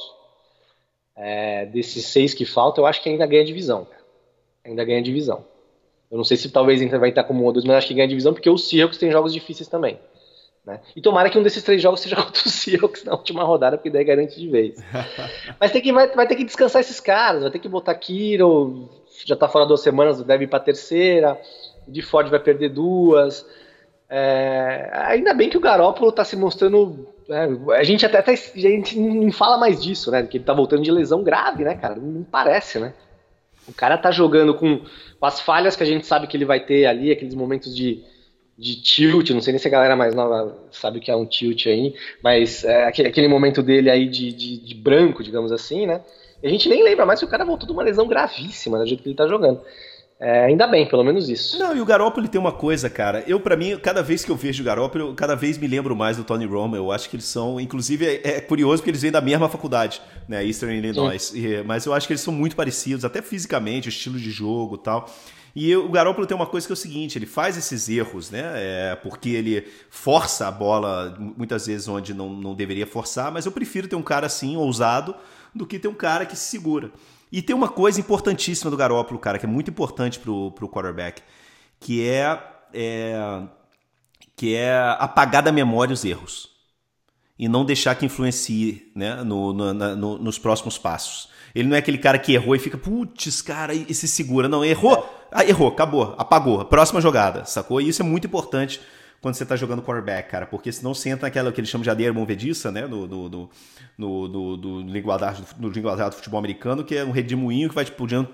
[1.16, 3.84] é, desses seis que faltam, eu acho que ainda ganha divisão.
[3.84, 4.02] cara.
[4.64, 5.44] Ainda ganha divisão.
[6.10, 7.94] Eu não sei se talvez ainda vai estar como um ou dois, mas acho que
[7.94, 9.98] ganha divisão porque os Seahawks têm jogos difíceis também.
[10.64, 10.80] Né?
[10.94, 13.90] E tomara que um desses três jogos seja contra os Seahawks na última rodada, porque
[13.90, 14.82] daí garante de vez.
[15.58, 18.88] Mas tem que, vai, vai ter que descansar esses caras, vai ter que botar Kiro,
[19.24, 21.40] já tá fora duas semanas, deve ir pra terceira.
[21.86, 23.44] O de Ford vai perder duas.
[24.10, 27.06] É, ainda bem que o Garópolo tá se mostrando.
[27.28, 30.22] é, a gente até, até- a gente não fala mais disso, né?
[30.22, 31.96] Que ele tá voltando de lesão grave, né, cara?
[31.96, 32.94] Não parece, né?
[33.68, 34.78] O cara tá jogando com,
[35.20, 38.02] com as falhas que a gente sabe que ele vai ter ali, aqueles momentos de,
[38.56, 41.26] de tilt, não sei nem se a galera mais nova sabe o que é um
[41.26, 45.86] tilt aí, mas é, aquele, aquele momento dele aí de, de, de branco, digamos assim,
[45.86, 46.00] né?
[46.42, 48.86] E a gente nem lembra mais que o cara voltou de uma lesão gravíssima, do
[48.86, 49.60] jeito que ele tá jogando.
[50.20, 51.56] É, ainda bem, pelo menos isso.
[51.58, 53.22] Não, e o Garoppolo tem uma coisa, cara.
[53.26, 55.94] Eu, pra mim, cada vez que eu vejo o Garoppolo, eu cada vez me lembro
[55.94, 56.74] mais do Tony Romo.
[56.74, 60.02] Eu acho que eles são, inclusive, é, é curioso porque eles vêm da mesma faculdade,
[60.26, 61.32] né, Eastern Illinois.
[61.34, 64.74] E, mas eu acho que eles são muito parecidos, até fisicamente, o estilo de jogo
[64.74, 65.08] e tal.
[65.54, 68.42] E o Garoppolo tem uma coisa que é o seguinte, ele faz esses erros, né?
[68.56, 73.52] É, porque ele força a bola muitas vezes onde não, não deveria forçar, mas eu
[73.52, 75.14] prefiro ter um cara assim, ousado,
[75.54, 76.90] do que ter um cara que se segura.
[77.30, 81.22] E tem uma coisa importantíssima do Garoppolo, cara, que é muito importante pro, pro quarterback,
[81.80, 82.38] que é,
[82.72, 83.42] é
[84.36, 86.48] que é apagar da memória os erros
[87.38, 91.28] e não deixar que influencie né, no, no- na- no- nos próximos passos.
[91.54, 94.48] Ele não é aquele cara que errou e fica, putz, cara, e se segura.
[94.48, 96.64] Não, errou, ah, errou, acabou, apagou.
[96.64, 97.80] Próxima jogada, sacou?
[97.80, 98.80] E isso é muito importante
[99.20, 101.90] quando você tá jogando quarterback, cara, porque senão você entra naquela que eles chamam de
[101.90, 103.48] adeira movediça, né, no, no, no,
[103.98, 108.28] no, no, linguajar, no do futebol americano, que é um redemoinho que vai te puxando,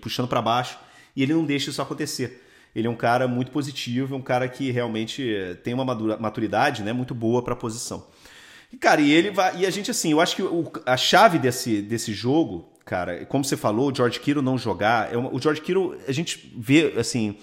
[0.00, 0.78] puxando para baixo
[1.16, 2.44] e ele não deixa isso acontecer.
[2.74, 6.82] Ele é um cara muito positivo, é um cara que realmente eh, tem uma maturidade
[6.82, 8.06] né, muito boa para a posição.
[8.72, 9.56] E, cara, e ele vai.
[9.56, 13.42] E a gente, assim, eu acho que o- a chave desse, desse jogo, cara, como
[13.42, 15.12] você falou, o George Kittle não jogar.
[15.12, 17.36] É uma- o George Kittle, a gente vê, assim.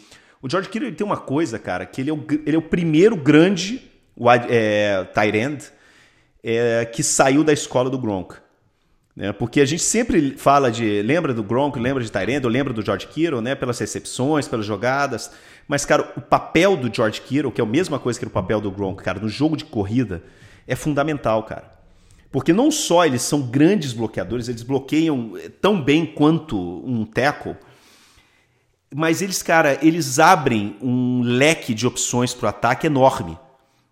[0.46, 2.62] O George Kittle ele tem uma coisa, cara, que ele é o, ele é o
[2.62, 3.82] primeiro grande
[4.16, 5.66] wide, é, tight end
[6.44, 8.36] é, que saiu da escola do Gronk.
[9.16, 9.34] Né?
[9.34, 11.02] Porque a gente sempre fala de.
[11.02, 13.56] Lembra do Gronk, lembra de Tyrande, eu lembro do George Kittle, né?
[13.56, 15.32] Pelas recepções, pelas jogadas.
[15.68, 18.62] Mas, cara, o papel do George Kittle, que é a mesma coisa que o papel
[18.62, 20.22] do Gronk, cara, no jogo de corrida,
[20.68, 21.74] é fundamental, cara.
[22.32, 26.56] Porque não só eles são grandes bloqueadores, eles bloqueiam eh, tão bem quanto
[26.86, 27.56] um tackle,
[28.94, 33.38] mas eles, cara, eles abrem um leque de opções para o ataque enorme.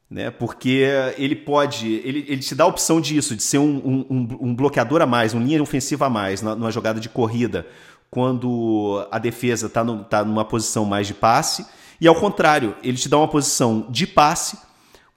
[0.10, 0.30] né?
[0.30, 0.86] Porque
[1.18, 5.02] ele pode, ele, ele te dá a opção disso, de ser um, um, um bloqueador
[5.02, 7.66] a mais, uma linha ofensiva a mais numa jogada de corrida,
[8.12, 11.66] quando a defesa está tá numa posição mais de passe,
[12.00, 14.58] e ao contrário, ele te dá uma posição de passe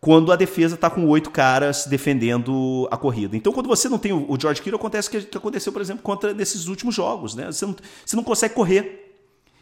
[0.01, 3.37] quando a defesa está com oito caras defendendo a corrida.
[3.37, 6.33] Então, quando você não tem o George Kittle, acontece o que aconteceu, por exemplo, contra
[6.33, 7.47] nesses últimos jogos, né?
[7.51, 9.06] Você não, você não consegue correr.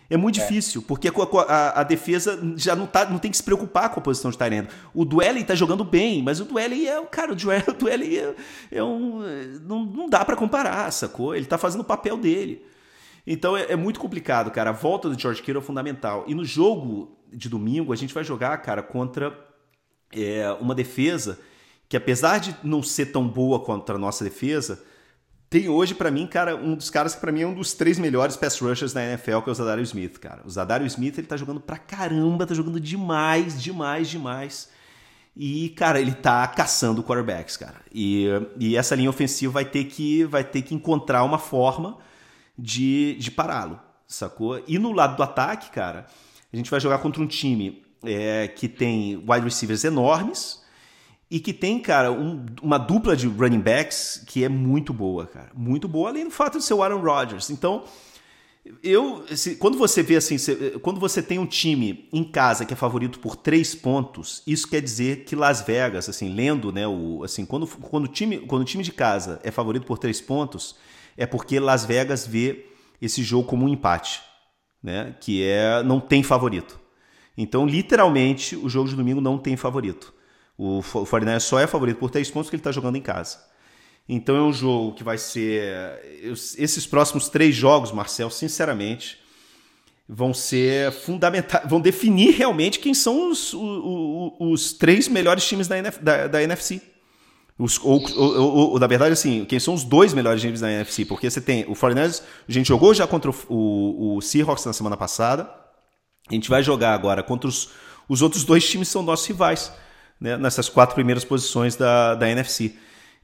[0.08, 0.42] É muito é.
[0.42, 1.12] difícil, porque a,
[1.48, 4.36] a, a, defesa já não, tá, não tem que se preocupar com a posição de
[4.36, 4.68] Tyrande.
[4.92, 7.02] O Duelli está jogando bem, mas o Duelli é.
[7.06, 8.34] Cara, o Duelli, o Duelli é,
[8.70, 9.20] é um.
[9.62, 11.34] Não, não dá para comparar, sacou?
[11.34, 12.64] Ele está fazendo o papel dele.
[13.26, 14.70] Então é, é, muito complicado, cara.
[14.70, 16.24] A volta do George Kittle é fundamental.
[16.26, 19.36] E no jogo de domingo, a gente vai jogar, cara, contra
[20.12, 21.38] é, uma defesa
[21.88, 24.82] que, apesar de não ser tão boa contra a nossa defesa
[25.54, 27.96] tem hoje, para mim, cara, um dos caras que para mim é um dos três
[27.96, 30.42] melhores pass rushers da NFL, que é o Zadario Smith, cara.
[30.44, 34.68] O Zadario Smith, ele tá jogando pra caramba, tá jogando demais, demais, demais.
[35.36, 37.76] E, cara, ele tá caçando quarterbacks, cara.
[37.94, 38.26] E,
[38.58, 41.98] e essa linha ofensiva vai ter que, vai ter que encontrar uma forma
[42.58, 44.60] de, de pará-lo, sacou?
[44.66, 46.08] E no lado do ataque, cara,
[46.52, 50.63] a gente vai jogar contra um time é, que tem wide receivers enormes,
[51.34, 55.50] e que tem, cara, um, uma dupla de running backs que é muito boa, cara.
[55.52, 57.50] Muito boa, além do fato de ser o Aaron Rodgers.
[57.50, 57.82] Então,
[58.80, 62.72] eu, se, quando você vê assim, se, quando você tem um time em casa que
[62.72, 67.24] é favorito por três pontos, isso quer dizer que Las Vegas, assim, lendo, né, o,
[67.24, 70.76] assim, quando, quando, o time, quando o time de casa é favorito por três pontos,
[71.16, 72.66] é porque Las Vegas vê
[73.02, 74.22] esse jogo como um empate,
[74.80, 76.78] né, que é não tem favorito.
[77.36, 80.14] Então, literalmente, o jogo de domingo não tem favorito.
[80.56, 83.38] O 49 só é favorito por três pontos que ele está jogando em casa.
[84.08, 86.00] Então é um jogo que vai ser.
[86.58, 89.18] Esses próximos três jogos, Marcel, sinceramente,
[90.08, 91.68] vão ser fundamentais.
[91.68, 96.42] Vão definir realmente quem são os, os, os três melhores times da, NF, da, da
[96.42, 96.80] NFC.
[97.58, 101.04] Os, ou, ou, ou, na verdade, assim, quem são os dois melhores times da NFC?
[101.04, 104.72] Porque você tem o 49 a gente jogou já contra o, o, o Seahawks na
[104.72, 105.48] semana passada.
[106.28, 107.70] A gente vai jogar agora contra os,
[108.08, 109.72] os outros dois times que são nossos rivais
[110.20, 112.74] né, nessas quatro primeiras posições da, da NFC.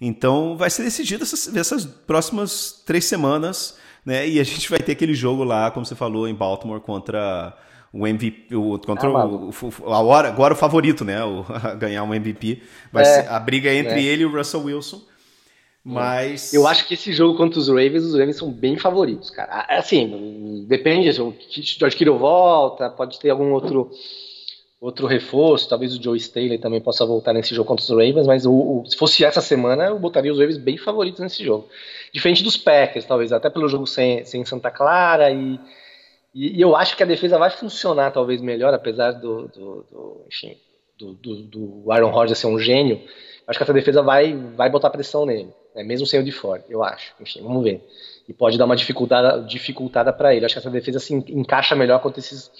[0.00, 4.26] Então vai ser decidido essas, essas próximas três semanas, né?
[4.26, 7.54] E a gente vai ter aquele jogo lá, como você falou, em Baltimore contra
[7.92, 11.22] o MVP, o, contra ah, o, o, a hora, agora o favorito, né?
[11.22, 11.44] O,
[11.78, 12.62] ganhar um MVP.
[12.92, 14.02] Vai é, ser a briga entre é.
[14.02, 15.02] ele e o Russell Wilson.
[15.84, 16.52] Mas.
[16.52, 19.66] Eu acho que esse jogo contra os Ravens, os Ravens são bem favoritos, cara.
[19.68, 23.90] Assim, depende, o George Kittle volta, pode ter algum outro
[24.80, 28.46] outro reforço, talvez o Joe Staley também possa voltar nesse jogo contra os Ravens, mas
[28.46, 31.68] o, o, se fosse essa semana, eu botaria os Ravens bem favoritos nesse jogo.
[32.12, 35.60] Diferente dos Packers, talvez, até pelo jogo sem, sem Santa Clara, e,
[36.34, 40.24] e, e eu acho que a defesa vai funcionar talvez melhor, apesar do, do, do
[40.28, 40.56] enfim,
[40.98, 43.02] do, do, Aaron Rodgers ser um gênio,
[43.46, 46.64] acho que essa defesa vai, vai botar pressão nele, né, mesmo sem o de fora,
[46.70, 47.12] eu acho.
[47.20, 47.86] Enfim, vamos ver.
[48.26, 50.46] E pode dar uma dificultada, dificultada para ele.
[50.46, 52.50] Acho que essa defesa se encaixa melhor contra esses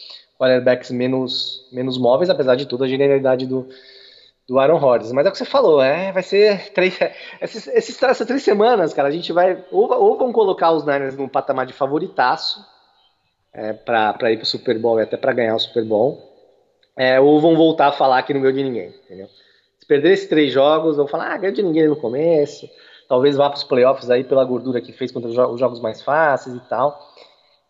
[0.41, 3.69] quarterbacks menos, menos móveis, apesar de tudo, a genialidade do,
[4.49, 5.13] do Aaron Rodgers.
[5.13, 6.99] Mas é o que você falou, é, vai ser três,
[7.43, 11.15] esses, esses, essas três semanas, cara, a gente vai ou, ou vão colocar os Niners
[11.15, 12.65] num patamar de favoritaço
[13.53, 16.19] é, para ir pro Super Bowl e até para ganhar o Super Bowl,
[16.97, 19.29] é, ou vão voltar a falar que não ganhou de ninguém, entendeu?
[19.79, 22.67] Se perder esses três jogos, vão falar, ah, ganhou de ninguém no começo,
[23.07, 26.57] talvez vá para os playoffs aí pela gordura que fez contra os jogos mais fáceis
[26.57, 26.99] e tal.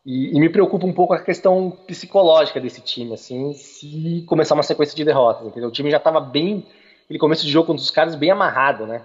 [0.05, 4.63] E, e, me preocupa um pouco a questão psicológica desse time, assim, se começar uma
[4.63, 5.69] sequência de derrotas, entendeu?
[5.69, 6.67] O time já estava bem,
[7.05, 9.03] aquele começo de jogo contra os caras, bem amarrado, né?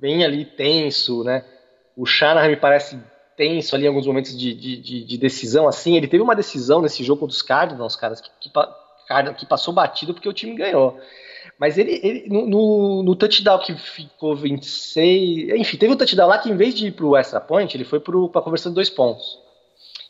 [0.00, 1.44] Bem ali tenso, né?
[1.96, 2.98] O Shanahan me parece
[3.36, 5.96] tenso ali em alguns momentos de, de, de, decisão, assim.
[5.96, 8.50] Ele teve uma decisão nesse jogo contra os Cardinals, caras, que, que,
[9.38, 10.98] que passou batido porque o time ganhou.
[11.58, 15.50] Mas ele, ele no, no, no, touchdown que ficou 26.
[15.60, 18.00] Enfim, teve um touchdown lá que em vez de ir pro extra point, ele foi
[18.00, 19.45] para a conversão de dois pontos.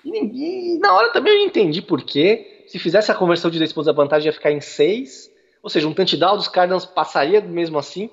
[0.07, 2.65] E, e, na hora também eu entendi por quê.
[2.69, 5.31] Se fizesse a conversão de dois pontos, a vantagem ia ficar em seis.
[5.63, 8.09] Ou seja, um touchdown dos Cardinals passaria mesmo assim.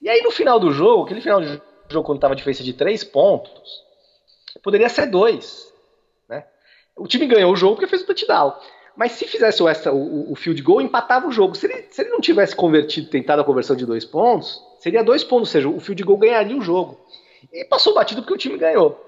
[0.00, 2.72] E aí no final do jogo, aquele final do jogo quando estava a diferença de
[2.72, 3.82] três pontos,
[4.62, 5.72] poderia ser dois.
[6.28, 6.44] Né?
[6.96, 8.54] O time ganhou o jogo porque fez o touchdown.
[8.96, 11.56] Mas se fizesse o, extra, o, o field goal, empatava o jogo.
[11.56, 15.24] Se ele, se ele não tivesse convertido, tentado a conversão de dois pontos, seria dois
[15.24, 17.00] pontos, ou seja, o field goal ganharia o jogo.
[17.52, 19.00] E passou batido porque o time ganhou.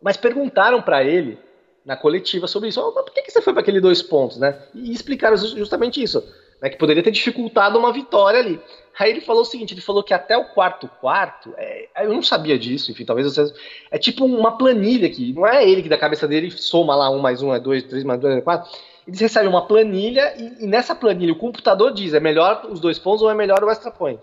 [0.00, 1.38] Mas perguntaram para ele
[1.84, 2.80] na coletiva sobre isso.
[2.80, 4.58] Oh, por que, que você foi para aquele dois pontos, né?
[4.74, 6.22] E explicaram justamente isso,
[6.60, 6.68] né?
[6.68, 8.60] Que poderia ter dificultado uma vitória ali.
[8.98, 12.22] Aí ele falou o seguinte: ele falou que até o quarto quarto, é, eu não
[12.22, 13.52] sabia disso, enfim, talvez vocês.
[13.90, 17.18] É tipo uma planilha aqui, não é ele que da cabeça dele soma lá um
[17.18, 18.70] mais um é dois, três mais dois é quatro.
[19.06, 22.98] Eles recebem uma planilha e, e, nessa planilha o computador diz é melhor os dois
[22.98, 24.22] pontos ou é melhor o extra point.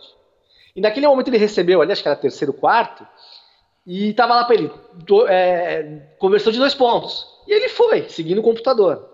[0.75, 3.05] E naquele momento ele recebeu ali, acho que era terceiro, quarto,
[3.85, 4.71] e tava lá para ele,
[5.05, 7.25] do, é, conversão de dois pontos.
[7.49, 9.09] E ele foi, seguindo o computador.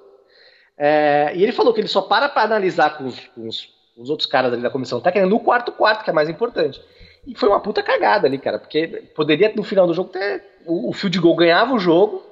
[0.78, 4.10] É, e ele falou que ele só para para analisar com os, com os, os,
[4.10, 6.82] outros caras da comissão técnica no quarto quarto, que é mais importante.
[7.26, 10.44] E foi uma puta cagada ali, cara, porque poderia no final do jogo ter.
[10.66, 12.24] O, o field goal ganhava o jogo,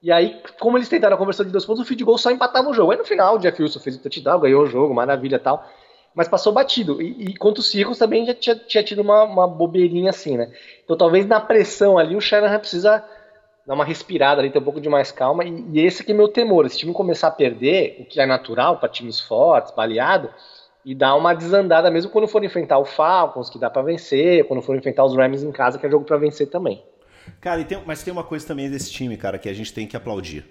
[0.00, 2.70] e aí, como eles tentaram a conversão de dois pontos, o field goal só empatava
[2.70, 2.92] o jogo.
[2.92, 5.68] Aí no final, o Jeff Wilson fez o touchdown, ganhou o jogo, maravilha tal
[6.14, 7.00] mas passou batido.
[7.00, 10.52] E, e contra os Circos também já tinha, tinha tido uma, uma, bobeirinha assim, né?
[10.84, 13.02] Então talvez na pressão ali o Shanahan precisa
[13.66, 15.44] dar uma respirada ali, ter um pouco de mais calma.
[15.44, 16.68] E, e esse que é meu temor.
[16.68, 20.30] Se o time começar a perder, o que é natural para times fortes, baleado,
[20.84, 24.62] e dar uma desandada mesmo quando for enfrentar o Falcons, que dá para vencer, quando
[24.62, 26.82] for enfrentar os Rams em casa, que é jogo para vencer também.
[27.40, 29.96] Cara, tem, mas tem uma coisa também desse time, cara, que a gente tem que
[29.96, 30.44] aplaudir.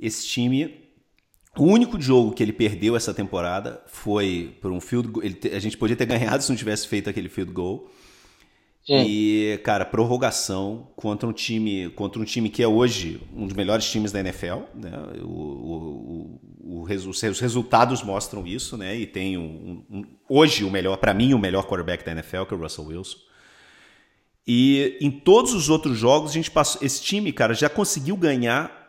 [0.00, 0.82] Esse time
[1.56, 5.24] o único jogo que ele perdeu essa temporada foi por um field goal.
[5.24, 7.90] Ele, a gente podia ter ganhado se não tivesse feito aquele field goal.
[8.84, 9.04] Sim.
[9.06, 13.88] E, cara, prorrogação contra um time contra um time que é hoje um dos melhores
[13.88, 14.62] times da NFL.
[14.74, 14.90] Né?
[15.22, 18.96] O, o, o, os resultados mostram isso, né?
[18.96, 22.54] E tem um, um, hoje o melhor, para mim, o melhor quarterback da NFL, que
[22.54, 23.18] é o Russell Wilson.
[24.44, 26.84] E em todos os outros jogos, a gente passou.
[26.84, 28.82] Esse time, cara, já conseguiu ganhar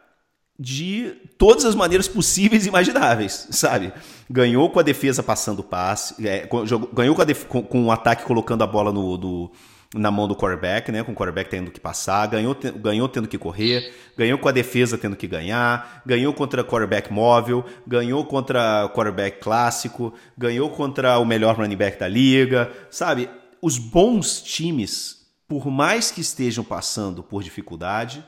[0.58, 3.94] de todas as maneiras possíveis e imagináveis, sabe?
[4.30, 6.48] Ganhou com a defesa passando passe, é,
[6.94, 9.52] ganhou com, o com, com, um ataque colocando a bola no, do,
[9.94, 11.04] na mão do quarterback, né?
[11.04, 14.52] Com o quarterback tendo que passar, ganhou, te, ganhou tendo que correr, ganhou com a
[14.52, 21.26] defesa tendo que ganhar, ganhou contra quarterback móvel, ganhou contra quarterback clássico, ganhou contra o
[21.26, 23.30] melhor running back da liga, sabe?
[23.62, 28.26] Os bons times, por mais que estejam passando por dificuldade,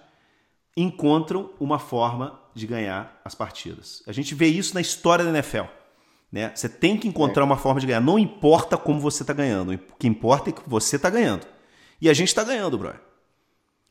[0.78, 4.04] encontram uma forma de ganhar as partidas.
[4.08, 5.65] A gente vê isso na história da NFL.
[6.32, 6.51] Né?
[6.54, 7.45] Você tem que encontrar é.
[7.45, 8.01] uma forma de ganhar.
[8.01, 9.73] Não importa como você está ganhando.
[9.73, 11.45] O que importa é que você está ganhando.
[12.01, 12.99] E a gente está ganhando, brother.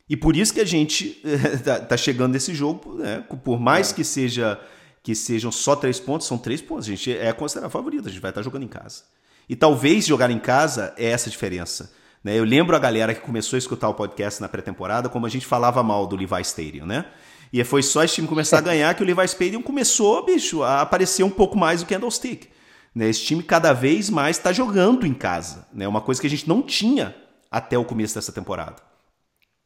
[0.09, 3.25] E por isso que a gente está tá chegando nesse jogo, né?
[3.43, 3.95] por mais é.
[3.95, 4.61] que seja
[5.03, 6.87] que sejam só três pontos, são três pontos.
[6.87, 9.03] A gente é considerado favorito, a gente vai estar tá jogando em casa.
[9.47, 11.93] E talvez jogar em casa é essa a diferença.
[12.23, 12.39] Né?
[12.39, 15.45] Eu lembro a galera que começou a escutar o podcast na pré-temporada, como a gente
[15.45, 17.05] falava mal do Levi Stadium, né?
[17.53, 20.81] E foi só esse time começar a ganhar que o Levi Stadium começou, bicho, a
[20.81, 22.49] aparecer um pouco mais do Candlestick.
[22.95, 23.11] Né?
[23.11, 25.69] Esse time cada vez mais está jogando em casa.
[25.73, 25.87] Né?
[25.87, 27.15] Uma coisa que a gente não tinha
[27.55, 28.83] até o começo dessa temporada.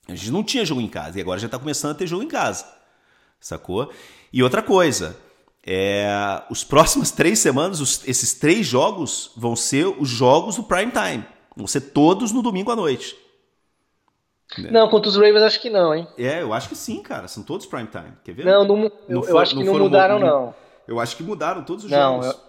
[0.06, 2.22] A gente não tinha jogo em casa e agora já está começando a ter jogo
[2.22, 2.66] em casa.
[3.40, 3.90] Sacou?
[4.30, 5.16] E outra coisa,
[5.66, 6.06] é,
[6.50, 11.24] os próximas três semanas, os, esses três jogos vão ser os jogos do prime time.
[11.56, 13.16] Vão ser todos no domingo à noite.
[14.70, 16.06] Não, contra os Ravens acho que não, hein?
[16.16, 17.26] É, eu acho que sim, cara.
[17.26, 18.12] São todos prime time.
[18.22, 18.44] Quer ver?
[18.44, 20.54] Não, não eu, eu acho que não, não mudaram, não.
[20.86, 22.26] Eu acho que mudaram todos os não, jogos.
[22.26, 22.47] Eu...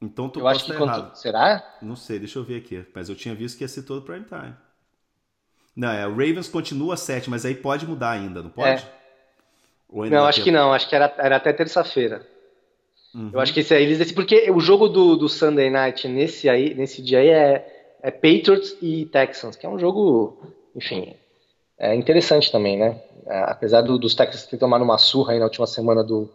[0.00, 1.18] Então tu eu acho que.
[1.18, 1.76] Será?
[1.82, 2.84] Não sei, deixa eu ver aqui.
[2.94, 4.54] Mas eu tinha visto que ia ser todo prime time.
[5.76, 8.82] Não, é, o Ravens continua 7, mas aí pode mudar ainda, não pode?
[8.82, 10.08] É.
[10.10, 10.72] Não, acho que não.
[10.72, 12.26] Acho que era, era até terça-feira.
[13.14, 13.30] Uhum.
[13.32, 16.74] Eu acho que esse aí eles porque o jogo do, do Sunday Night nesse aí,
[16.74, 20.38] nesse dia aí é é Patriots e Texans, que é um jogo,
[20.74, 21.14] enfim,
[21.78, 23.00] é interessante também, né?
[23.26, 26.28] É, apesar do, dos Texans ter tomado uma surra aí na última semana do,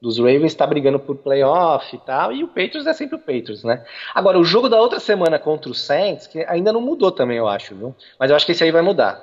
[0.00, 3.62] dos Ravens, está brigando por playoff e tal, e o Patriots é sempre o Patriots,
[3.62, 3.84] né?
[4.14, 7.46] Agora, o jogo da outra semana contra o Saints, que ainda não mudou também, eu
[7.46, 7.94] acho, viu?
[8.18, 9.22] Mas eu acho que esse aí vai mudar.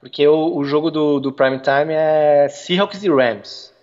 [0.00, 3.74] Porque o, o jogo do, do Prime Time é Seahawks e Rams.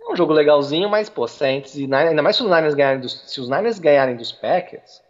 [0.00, 3.00] É um jogo legalzinho, mas, pô, Saints e Niners, ainda mais se os Niners ganharem
[3.00, 5.00] dos, se os Niners ganharem dos Packers,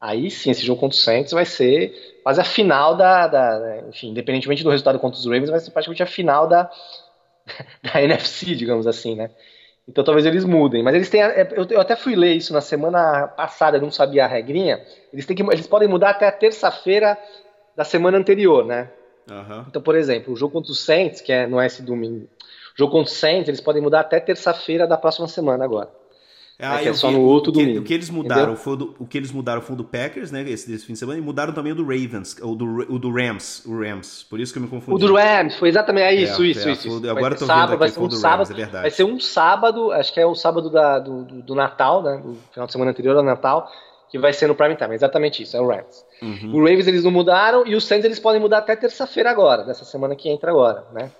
[0.00, 4.10] Aí sim, esse jogo contra o Saints vai ser quase a final da, da, Enfim,
[4.10, 6.70] independentemente do resultado contra os Ravens, vai ser praticamente a final da,
[7.82, 9.30] da NFC, digamos assim, né?
[9.88, 10.82] Então talvez eles mudem.
[10.82, 11.22] Mas eles têm.
[11.22, 14.84] É, eu, até fui ler isso na semana passada, eu não sabia a regrinha.
[15.12, 17.16] Eles, têm que, eles podem mudar até a terça-feira
[17.76, 18.90] da semana anterior, né?
[19.30, 19.64] Uhum.
[19.68, 22.92] Então, por exemplo, o jogo contra os Saints, que é no S domingo, o jogo
[22.92, 25.90] contra os Saints, eles podem mudar até terça-feira da próxima semana agora.
[26.58, 27.80] Ah, é, é só no outro o que, domingo.
[27.80, 30.42] O que eles mudaram foi do, o que eles mudaram foi do Packers, né?
[30.48, 33.12] Esse desse fim de semana, e mudaram também o do Ravens, o do, o do
[33.12, 34.24] Rams, o Rams.
[34.28, 35.04] Por isso que eu me confundi.
[35.04, 37.10] O do Rams, foi exatamente é isso, é, isso, é, isso, isso.
[37.10, 38.82] Agora eu tô sábado, vendo aqui, foi um do sábado, Rams, é verdade.
[38.82, 42.22] Vai ser um sábado, acho que é o sábado da, do, do, do, Natal, né?
[42.24, 43.70] Do final de semana anterior ao Natal,
[44.08, 44.94] que vai ser no Prime Time.
[44.94, 46.06] exatamente isso, é o Rams.
[46.22, 46.54] Uhum.
[46.54, 49.84] O Ravens eles não mudaram e os Saints eles podem mudar até terça-feira agora, dessa
[49.84, 51.10] semana que entra agora, né?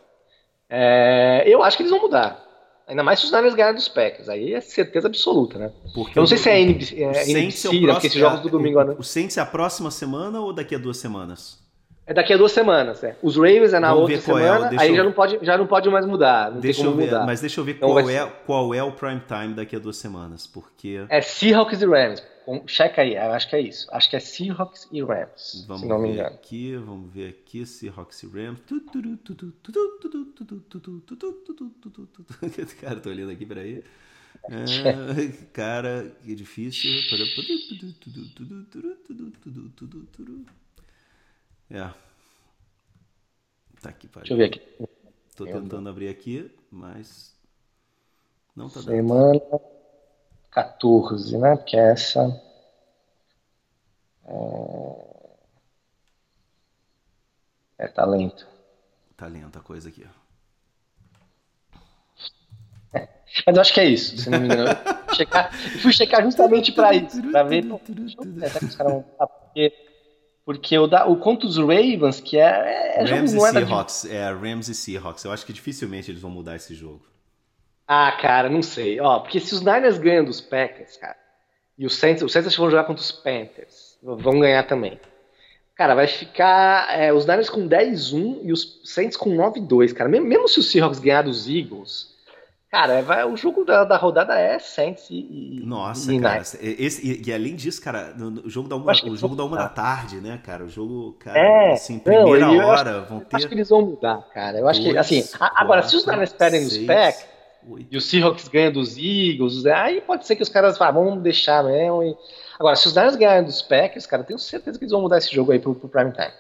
[0.70, 2.45] É, eu acho que eles vão mudar.
[2.86, 4.28] Ainda mais se os Niners ganharem dos Packers.
[4.28, 5.72] Aí é certeza absoluta, né?
[5.92, 7.92] Porque eu não sei se é NBC, é NBC é né?
[7.92, 8.80] porque esses jogos do domingo...
[8.80, 11.65] O, o Saints é a próxima semana ou daqui a duas semanas?
[12.06, 13.16] É daqui a duas semanas, é.
[13.20, 15.58] Os Ravens é na Vamos outra é, semana, deixa aí eu- já não pode, já
[15.58, 16.52] não pode mais mudar.
[16.52, 17.26] Não Deixa tem eu ver, mudar.
[17.26, 19.96] mas deixa eu ver Então qual é, qual é o prime time daqui a duas
[19.96, 22.22] semanas, porque É Seahawks e Rams.
[22.68, 23.88] Checa aí, eu acho que é isso.
[23.90, 26.34] Acho que é Seahawks e Rams, vamos se não me ver engano.
[26.36, 28.60] aqui, vamos ver aqui Seahawks e Rams.
[32.80, 33.82] Cara, tô olhando aqui, peraí.
[34.48, 34.64] Ah,
[35.52, 36.92] cara, que difícil.
[41.70, 41.90] É.
[43.80, 44.60] Tá aqui, Deixa eu ver aqui.
[45.36, 47.36] Tô tentando abrir aqui, mas
[48.54, 48.86] não tá dando.
[48.86, 49.40] Semana
[50.50, 51.56] 14, né?
[51.56, 52.42] Porque essa.
[54.24, 55.34] É,
[57.78, 58.46] é talento.
[59.16, 60.06] Tá lenta a coisa aqui.
[63.46, 64.70] Mas eu acho que é isso, se não me engano.
[65.14, 65.52] Checar,
[65.82, 67.64] fui checar justamente pra isso, pra ver.
[67.68, 69.02] eu ver, será que os caras vão.
[69.02, 69.72] Porque,
[70.46, 73.00] porque o, da, o contra os Ravens, que é.
[73.00, 74.04] é Rams e Seahawks.
[74.04, 75.24] É, Rams e Seahawks.
[75.24, 77.02] Eu acho que dificilmente eles vão mudar esse jogo.
[77.84, 79.00] Ah, cara, não sei.
[79.00, 81.16] Ó, porque se os Niners ganham dos Packers, cara,
[81.76, 85.00] e os Saints, os Saints vão jogar contra os Panthers, vão ganhar também.
[85.74, 90.08] Cara, vai ficar é, os Niners com 10-1 e os Saints com 9-2, cara.
[90.08, 92.14] Mesmo, mesmo se os Seahawks ganhar dos Eagles,
[92.70, 96.42] cara, vai, o jogo da, da rodada é Saints e, Nossa, e cara.
[96.60, 99.34] Esse, e, e além disso, cara, no, no jogo da uma, acho que o jogo
[99.36, 100.64] da uma da tarde, né, cara?
[100.64, 103.54] O jogo, cara, É, assim, não, primeira acho- hora vão Eu acho que ter.
[103.56, 104.58] eles vão mudar, cara.
[104.58, 107.26] Eu acho que, dois, assim, a- agora, se os quatro, Niners perdem dos seis, Packers,
[107.68, 107.86] oito.
[107.92, 111.64] e os Seahawks ganham dos Eagles, aí pode ser que os caras falem, vamos deixar
[111.64, 112.02] mesmo.
[112.02, 112.16] E...
[112.58, 115.18] Agora, se os Niners ganharem dos Packers, cara, eu tenho certeza que eles vão mudar
[115.18, 116.32] esse jogo aí pro, pro prime time.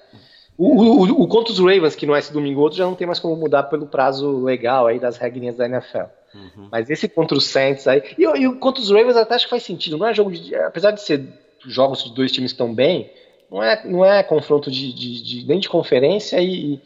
[0.58, 2.94] O, o, o- contra os Ravens, que não é esse domingo ou outro, já não
[2.94, 6.04] tem mais como mudar pelo prazo legal aí das regrinhas da NFL.
[6.34, 6.68] Uhum.
[6.70, 8.02] Mas esse contra os Saints aí.
[8.18, 9.98] E, o- e o contra os Ravens até acho que faz sentido.
[9.98, 10.54] Não é jogo de.
[10.54, 11.26] Apesar de ser
[11.66, 13.10] jogos de dois times estão bem,
[13.50, 16.80] não é, não é confronto de, de- de- nem de conferência e,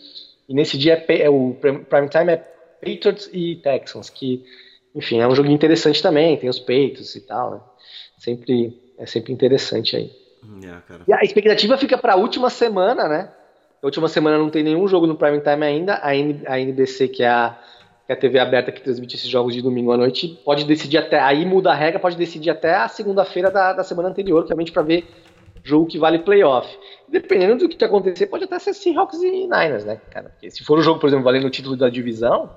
[0.49, 2.37] e nesse dia é, é o prim- prime time é
[2.81, 4.43] Patriots e Texans, que,
[4.95, 7.61] enfim, é um jogo interessante também, tem os Patriots e tal, né?
[8.19, 10.11] Sempre, é sempre interessante aí.
[10.89, 11.03] Cara.
[11.07, 13.31] E a expectativa fica para a última semana, né?
[13.83, 15.99] A última semana não tem nenhum jogo no prime time ainda.
[16.03, 17.59] A, N- a NBC, que é a,
[18.07, 20.99] que é a TV aberta que transmite esses jogos de domingo à noite, pode decidir
[20.99, 21.19] até.
[21.19, 24.83] Aí muda a regra, pode decidir até a segunda-feira da, da semana anterior, realmente para
[24.83, 25.09] ver
[25.63, 26.69] jogo que vale playoff.
[27.09, 30.29] Dependendo do que acontecer, pode até ser Seahawks e Niners, né, cara?
[30.31, 32.51] Porque se for um jogo, por exemplo, valendo o título da divisão,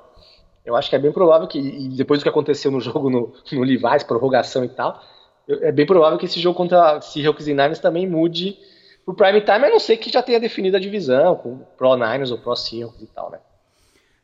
[0.65, 3.61] eu acho que é bem provável que, depois do que aconteceu no jogo no, no
[3.61, 5.01] Levi's, prorrogação e tal,
[5.47, 8.57] é bem provável que esse jogo contra Seahawks e Niners também mude
[9.05, 12.31] pro prime time, a não ser que já tenha definido a divisão, com Pro Niners
[12.31, 13.39] ou Pro Seahawks e tal, né?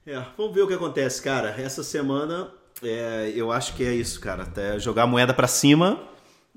[0.07, 1.49] É, vamos ver o que acontece, cara.
[1.61, 2.51] Essa semana,
[2.81, 4.43] é, eu acho que é isso, cara.
[4.43, 6.01] Até jogar a moeda pra cima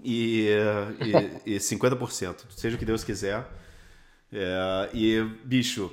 [0.02, 0.48] e,
[1.44, 3.44] e, e 50%, seja o que Deus quiser.
[4.32, 5.92] É, e, bicho,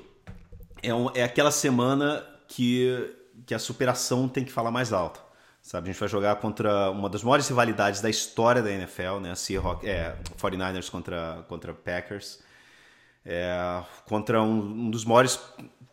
[0.82, 3.14] é, um- é aquela semana que,
[3.46, 5.22] que a superação tem que falar mais alto.
[5.70, 9.36] Sabe, a gente vai jogar contra uma das maiores rivalidades da história da NFL, né?
[9.36, 12.40] Seahawks, é, 49ers contra, contra Packers.
[13.24, 15.40] É, contra um, um dos maiores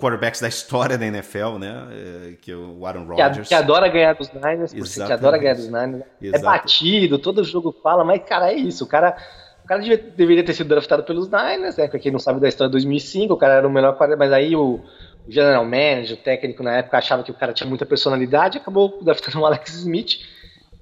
[0.00, 1.88] quarterbacks da história da NFL, né?
[1.90, 3.46] É, que é o Aaron Rodgers.
[3.48, 6.04] que adora ganhar dos Niners, que adora ganhar dos Niners.
[6.22, 8.84] É batido, todo jogo fala, mas, cara, é isso.
[8.84, 9.14] O cara,
[9.62, 11.86] o cara devia- deveria ter sido draftado pelos Niners, né?
[11.86, 14.32] Pra quem não sabe da história de 2005, o cara era o melhor quarterback, mas
[14.32, 14.82] aí o,
[15.26, 19.02] o general manager, o técnico na época, achava que o cara tinha muita personalidade, acabou
[19.02, 20.20] draftando o Alex Smith,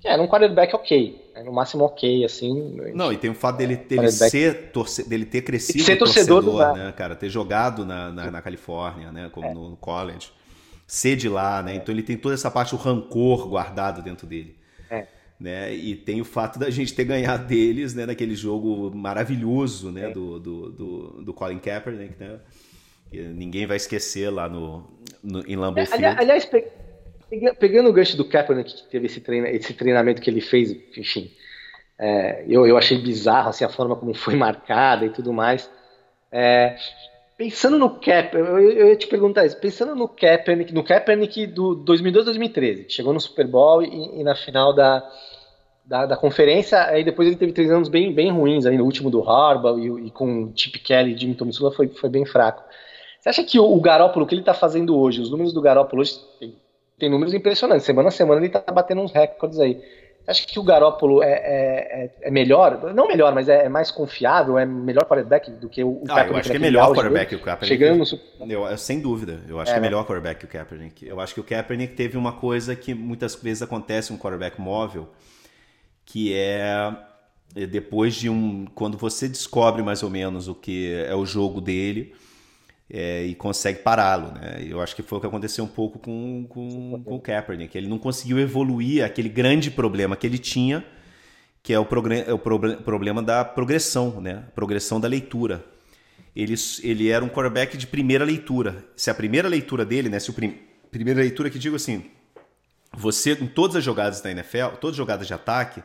[0.00, 1.42] que era um quarterback ok, né?
[1.42, 2.76] no máximo ok, assim.
[2.94, 6.50] Não, e tem o fato dele, dele, ser, torce, dele ter crescido ser torcedor do
[6.50, 7.16] torcedor, né, cara?
[7.16, 9.30] Ter jogado na, na, na Califórnia, né?
[9.32, 10.30] Como no college.
[10.86, 11.74] Ser de lá, né?
[11.74, 14.58] Então ele tem toda essa parte, o rancor guardado dentro dele.
[14.90, 15.06] É.
[15.40, 15.74] Né?
[15.74, 18.04] E tem o fato da gente ter ganhado deles, né?
[18.04, 20.10] Naquele jogo maravilhoso, né?
[20.10, 22.40] Do, do, do, do Colin Kaepernick, né?
[23.22, 24.84] Ninguém vai esquecer lá no,
[25.22, 26.04] no, em Lambeau Field.
[26.20, 26.66] aliás, pe-
[27.30, 30.70] pega- pegando o gancho do Kaepernick, que teve esse, treina- esse treinamento que ele fez,
[30.96, 31.30] enfim,
[31.98, 35.70] é, eu, eu achei bizarro assim, a forma como foi marcada e tudo mais.
[36.30, 36.76] É,
[37.38, 41.76] pensando no Kaepernick, eu, eu- ia te perguntar isso, pensando no Kaepernick, no Kaepernick do
[41.84, 45.08] 2002-2013, que chegou no Super Bowl e, e na final da,
[45.84, 49.10] da, da conferência, aí depois ele teve três anos bem, bem ruins, aí no último
[49.10, 52.62] do Harbaugh e, e com Chip Kelly e Jimmy Tomsula foi, foi bem fraco.
[53.24, 55.62] Você acha que o, o Garópolo, o que ele está fazendo hoje, os números do
[55.62, 56.54] Garópolo hoje tem,
[56.98, 57.86] tem números impressionantes.
[57.86, 59.80] Semana a semana ele está batendo uns recordes aí.
[60.22, 62.92] Você acha que o Garópolo é, é, é- é melhor?
[62.94, 64.58] Não melhor, mas é, é mais confiável?
[64.58, 67.28] É melhor quarterback do que o, o Ah, eu acho que é melhor auge quarterback
[67.30, 67.66] que o Kaepernick.
[67.66, 67.98] Chegando
[68.40, 69.40] no Eu, eu- sem dúvida.
[69.48, 69.86] Eu acho É, que é né?
[69.88, 71.06] melhor quarterback que o Kaepernick.
[71.08, 75.08] Eu acho que o Kaepernick teve uma coisa que muitas vezes acontece um quarterback móvel,
[76.04, 76.94] que é
[77.56, 78.66] é depois de um.
[78.74, 82.14] Quando você descobre mais ou menos o que é o jogo dele,
[82.90, 84.32] é, e consegue pará-lo.
[84.32, 84.64] Né?
[84.68, 87.76] Eu acho que foi o que aconteceu um pouco com, com, com o Kaepernick.
[87.76, 90.84] Ele não conseguiu evoluir aquele grande problema que ele tinha,
[91.62, 91.86] que é o,
[92.26, 94.44] é o problema da progressão, né?
[94.54, 95.64] progressão da leitura.
[96.34, 98.84] Ele, ele era um quarterback de primeira leitura.
[98.96, 100.18] Se a primeira leitura dele, né?
[100.18, 100.58] Se o prim,
[100.90, 102.04] primeira leitura que digo assim,
[102.92, 105.82] você em todas as jogadas da NFL, todas as jogadas de ataque,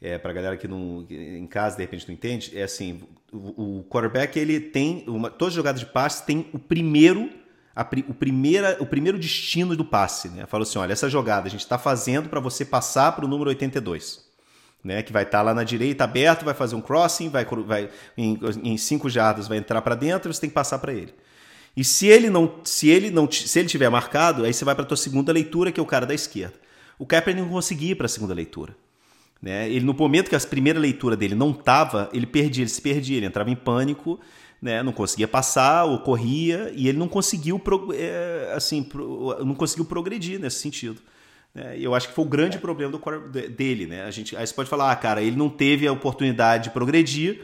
[0.00, 3.78] é, para a galera que não, em casa de repente não entende, é assim, o,
[3.78, 7.30] o quarterback ele tem uma, todas as jogadas de passe tem o primeiro
[7.78, 10.46] a, o, primeira, o primeiro destino do passe, né?
[10.46, 13.50] Falou assim, olha, essa jogada a gente está fazendo para você passar para o número
[13.50, 14.26] 82.
[14.82, 17.90] Né, que vai estar tá lá na direita aberto, vai fazer um crossing, vai, vai
[18.16, 21.12] em, em cinco jardas vai entrar para dentro, você tem que passar para ele.
[21.76, 24.84] E se ele não, se ele não, se ele tiver marcado, aí você vai para
[24.84, 26.54] a tua segunda leitura, que é o cara da esquerda.
[26.96, 28.74] O Kaepernick não conseguia ir para a segunda leitura.
[29.40, 29.68] Né?
[29.70, 33.16] Ele, no momento que a primeira leitura dele não estava, ele perdia, ele se perdia,
[33.16, 34.18] ele entrava em pânico,
[34.60, 34.82] né?
[34.82, 37.60] não conseguia passar, ou corria, e ele não conseguiu,
[37.94, 38.88] é, assim,
[39.44, 41.00] não conseguiu progredir nesse sentido.
[41.54, 41.76] Né?
[41.78, 42.60] Eu acho que foi o grande é.
[42.60, 43.86] problema do, dele.
[43.86, 44.04] Né?
[44.04, 47.42] A gente, aí você pode falar, ah, cara, ele não teve a oportunidade de progredir,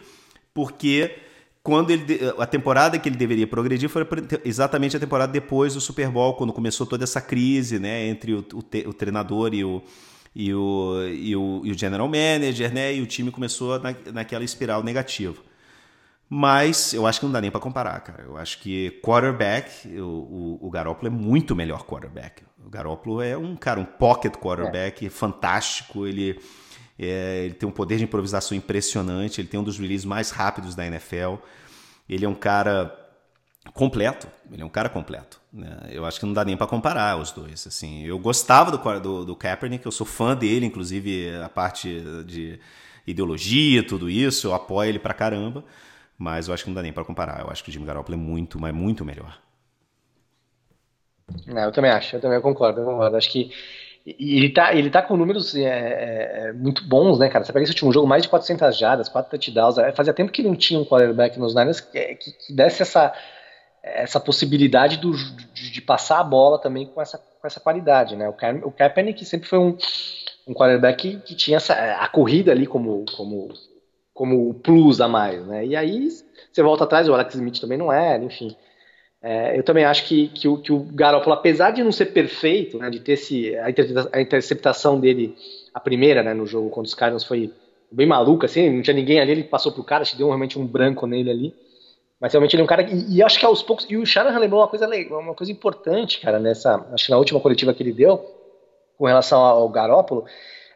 [0.53, 1.19] porque
[1.63, 2.05] quando ele
[2.39, 4.07] a temporada que ele deveria progredir foi
[4.45, 8.45] exatamente a temporada depois do Super Bowl, quando começou toda essa crise, né, entre o,
[8.53, 9.83] o, o treinador e o,
[10.35, 12.95] e o, e o, e o general manager, né?
[12.95, 15.41] E o time começou na, naquela espiral negativa.
[16.29, 18.25] Mas eu acho que não dá nem para comparar, cara.
[18.25, 22.43] Eu acho que quarterback, o, o, o Garoppolo é muito melhor quarterback.
[22.65, 25.11] O Garoppolo é um cara, um pocket quarterback é.
[25.11, 26.07] fantástico.
[26.07, 26.41] Ele,
[26.99, 29.41] é, ele tem um poder de improvisação impressionante.
[29.41, 31.35] Ele tem um dos releases mais rápidos da NFL.
[32.09, 33.04] Ele é um cara
[33.73, 34.29] completo.
[34.53, 35.41] Ele é um cara completo.
[35.53, 35.77] Né?
[35.91, 37.67] Eu acho que não dá nem para comparar os dois.
[37.67, 42.59] Assim, eu gostava do, do, do Kaepernick, eu sou fã dele, inclusive a parte de
[43.07, 45.65] ideologia, tudo isso, eu apoio ele pra caramba.
[46.17, 47.41] Mas eu acho que não dá nem para comparar.
[47.41, 49.39] Eu acho que o Jimmy Garoppolo é muito, mas muito melhor.
[51.49, 53.17] É, eu também acho, eu também concordo, eu concordo.
[53.17, 53.51] Acho que
[54.07, 57.45] ele tá, ele tá com números é, é, muito bons, né, cara?
[57.45, 59.79] Você pega esse último jogo, mais de 400 jardas, 4 touchdowns.
[59.79, 63.15] É, fazia tempo que não tinha um quarterback nos Niners que, que, que desse essa,
[63.85, 65.13] essa possibilidade do,
[65.53, 68.29] de, de, passar a bola também com essa, com essa qualidade, né?
[68.29, 69.77] O, Ka o Kaepernick sempre foi um,
[70.49, 73.53] um quarterback que, que tinha essa, a corrida ali como, como,
[74.15, 75.67] como plus a mais, né?
[75.67, 76.09] E aí
[76.51, 78.57] você volta atrás, o Alex Smith também não era, enfim.
[79.21, 82.79] É, eu também acho que, que, o, que o Garoppolo, apesar de não ser perfeito,
[82.79, 83.67] né, de ter esse, a,
[84.13, 85.35] a interceptação dele,
[85.73, 87.51] a primeira, né, no jogo contra os Cardinals foi
[87.91, 90.59] bem maluca, assim, não tinha ninguém ali, ele passou pro cara, acho que deu realmente
[90.59, 91.55] um branco nele ali.
[92.25, 92.81] Mas realmente ele é um cara.
[92.81, 93.87] E, e acho que aos poucos.
[93.91, 96.83] E o Shanahan lembrou uma coisa, uma coisa importante, cara, nessa.
[96.95, 98.17] Acho que na última coletiva que ele deu,
[98.97, 100.25] com relação ao Garópolo,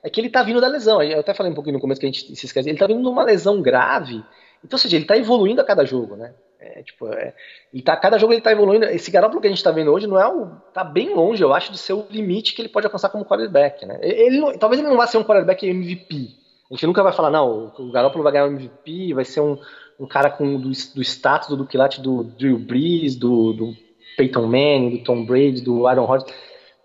[0.02, 1.02] é que ele tá vindo da lesão.
[1.02, 2.68] Eu até falei um pouquinho no começo que a gente se esquece.
[2.68, 4.22] Ele tá vindo de uma lesão grave.
[4.62, 6.34] Então, ou seja, ele tá evoluindo a cada jogo, né?
[6.60, 7.32] É, tipo, é,
[7.72, 8.84] ele tá, cada jogo ele tá evoluindo.
[8.84, 10.50] Esse Garópolo que a gente tá vendo hoje não é o.
[10.74, 13.86] tá bem longe, eu acho, de ser o limite que ele pode alcançar como quarterback,
[13.86, 13.98] né?
[14.02, 16.28] Ele, ele talvez ele não vá ser um quarterback MVP.
[16.70, 19.56] A gente nunca vai falar, não, o Garópolo vai ganhar um MVP, vai ser um,
[19.98, 23.76] um cara com do, do status do quilate do Drew Brees, do, do
[24.16, 26.32] Peyton Manning, do Tom Brady, do Aaron Rodgers.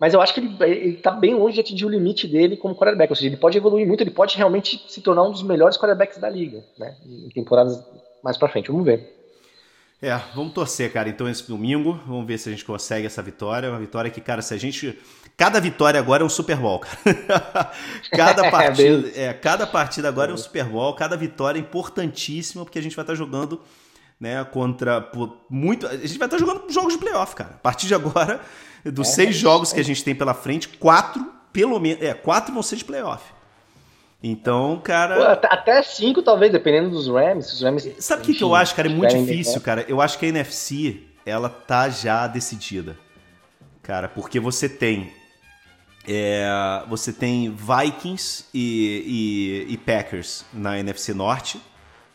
[0.00, 2.74] Mas eu acho que ele, ele tá bem longe de atingir o limite dele como
[2.74, 3.10] quarterback.
[3.10, 6.18] Ou seja, ele pode evoluir muito, ele pode realmente se tornar um dos melhores quarterbacks
[6.18, 6.96] da liga, né?
[7.06, 7.82] Em temporadas
[8.22, 8.70] mais pra frente.
[8.70, 9.23] Vamos ver.
[10.02, 11.08] É, vamos torcer, cara.
[11.08, 13.70] Então, esse domingo, vamos ver se a gente consegue essa vitória.
[13.70, 14.98] Uma vitória que, cara, se a gente.
[15.36, 17.72] Cada vitória agora é um Super Bowl, cara.
[18.12, 20.94] cada, partida, é, cada partida agora é um Super Bowl.
[20.94, 23.60] Cada vitória é importantíssima, porque a gente vai estar jogando
[24.20, 25.10] né, contra
[25.50, 25.86] muito.
[25.86, 27.54] A gente vai estar jogando jogos de playoff, cara.
[27.54, 28.40] A partir de agora,
[28.84, 32.02] dos é, seis é, jogos que a gente tem pela frente, quatro, pelo menos.
[32.02, 33.33] É, quatro vão ser de playoff.
[34.26, 35.34] Então, cara.
[35.34, 37.52] Até cinco, talvez, dependendo dos Rams.
[37.52, 38.88] Os Rams Sabe o que, que eu acho, cara?
[38.88, 39.84] É muito difícil, cara.
[39.86, 42.96] Eu acho que a NFC, ela tá já decidida.
[43.82, 45.12] Cara, porque você tem.
[46.08, 46.48] É,
[46.88, 51.60] você tem Vikings e, e, e, Packers na NFC Norte.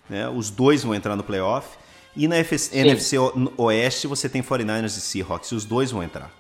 [0.10, 0.28] Né?
[0.28, 1.78] Os dois vão entrar no playoff.
[2.16, 3.18] E na NFC
[3.56, 5.52] Oeste você tem 49ers e Seahawks.
[5.52, 6.32] E os dois vão entrar.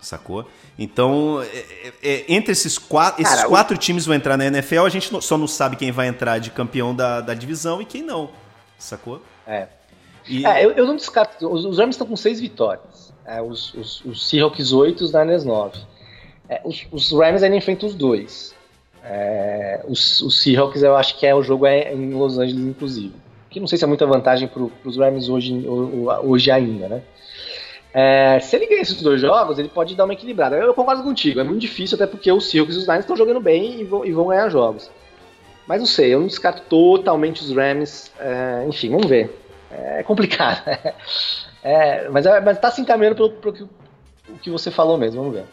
[0.00, 0.46] Sacou?
[0.78, 3.78] Então, é, é, é, entre esses quatro, esses Cara, quatro o...
[3.78, 6.94] times vão entrar na NFL, a gente só não sabe quem vai entrar de campeão
[6.94, 8.30] da, da divisão e quem não.
[8.78, 9.20] Sacou?
[9.46, 9.66] É.
[10.28, 10.46] E...
[10.46, 11.50] é eu, eu, não descarto.
[11.52, 13.12] Os, os Rams estão com seis vitórias.
[13.26, 15.78] É, os, os, os Seahawks oito, os Niners nove.
[16.48, 18.56] É, os, os Rams ainda enfrentam os dois.
[19.86, 23.14] Os, os Seahawks eu acho que é o jogo é em Los Angeles, inclusive.
[23.50, 25.66] Que não sei se é muita vantagem para os Rams hoje,
[26.22, 27.02] hoje ainda, né?
[28.00, 30.54] É, se ele ganhar esses dois jogos, ele pode dar uma equilibrada.
[30.54, 33.40] Eu concordo contigo, é muito difícil, até porque os Seahawks e os Niners estão jogando
[33.40, 34.88] bem e vão, e vão, ganhar jogos.
[35.66, 38.12] Mas não sei, eu não descarto totalmente os Rams.
[38.20, 39.36] É, enfim, vamos ver.
[39.70, 40.62] É complicado.
[41.60, 45.20] É, mas, é, mas tá se encaminhando pelo, pelo que, o que você falou mesmo,
[45.20, 45.44] vamos ver.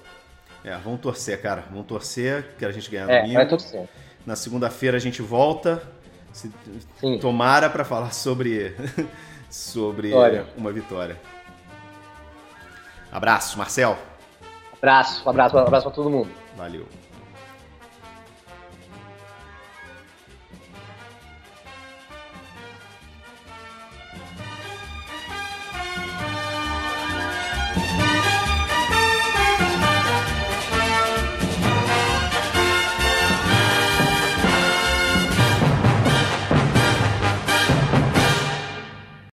[0.64, 1.66] É, vamos torcer, cara.
[1.72, 3.34] Vamos torcer que a gente ganhe É, domingo.
[3.34, 3.90] vai torcer.
[4.24, 5.82] Na segunda-feira a gente volta.
[6.32, 6.52] Se,
[7.00, 7.18] Sim.
[7.18, 8.76] tomara para falar sobre,
[9.50, 10.14] sobre
[10.56, 11.18] uma vitória.
[13.12, 13.98] Abraço, Marcel.
[14.78, 16.30] Abraço, um abraço, um abraço pra todo mundo.
[16.56, 16.88] Valeu.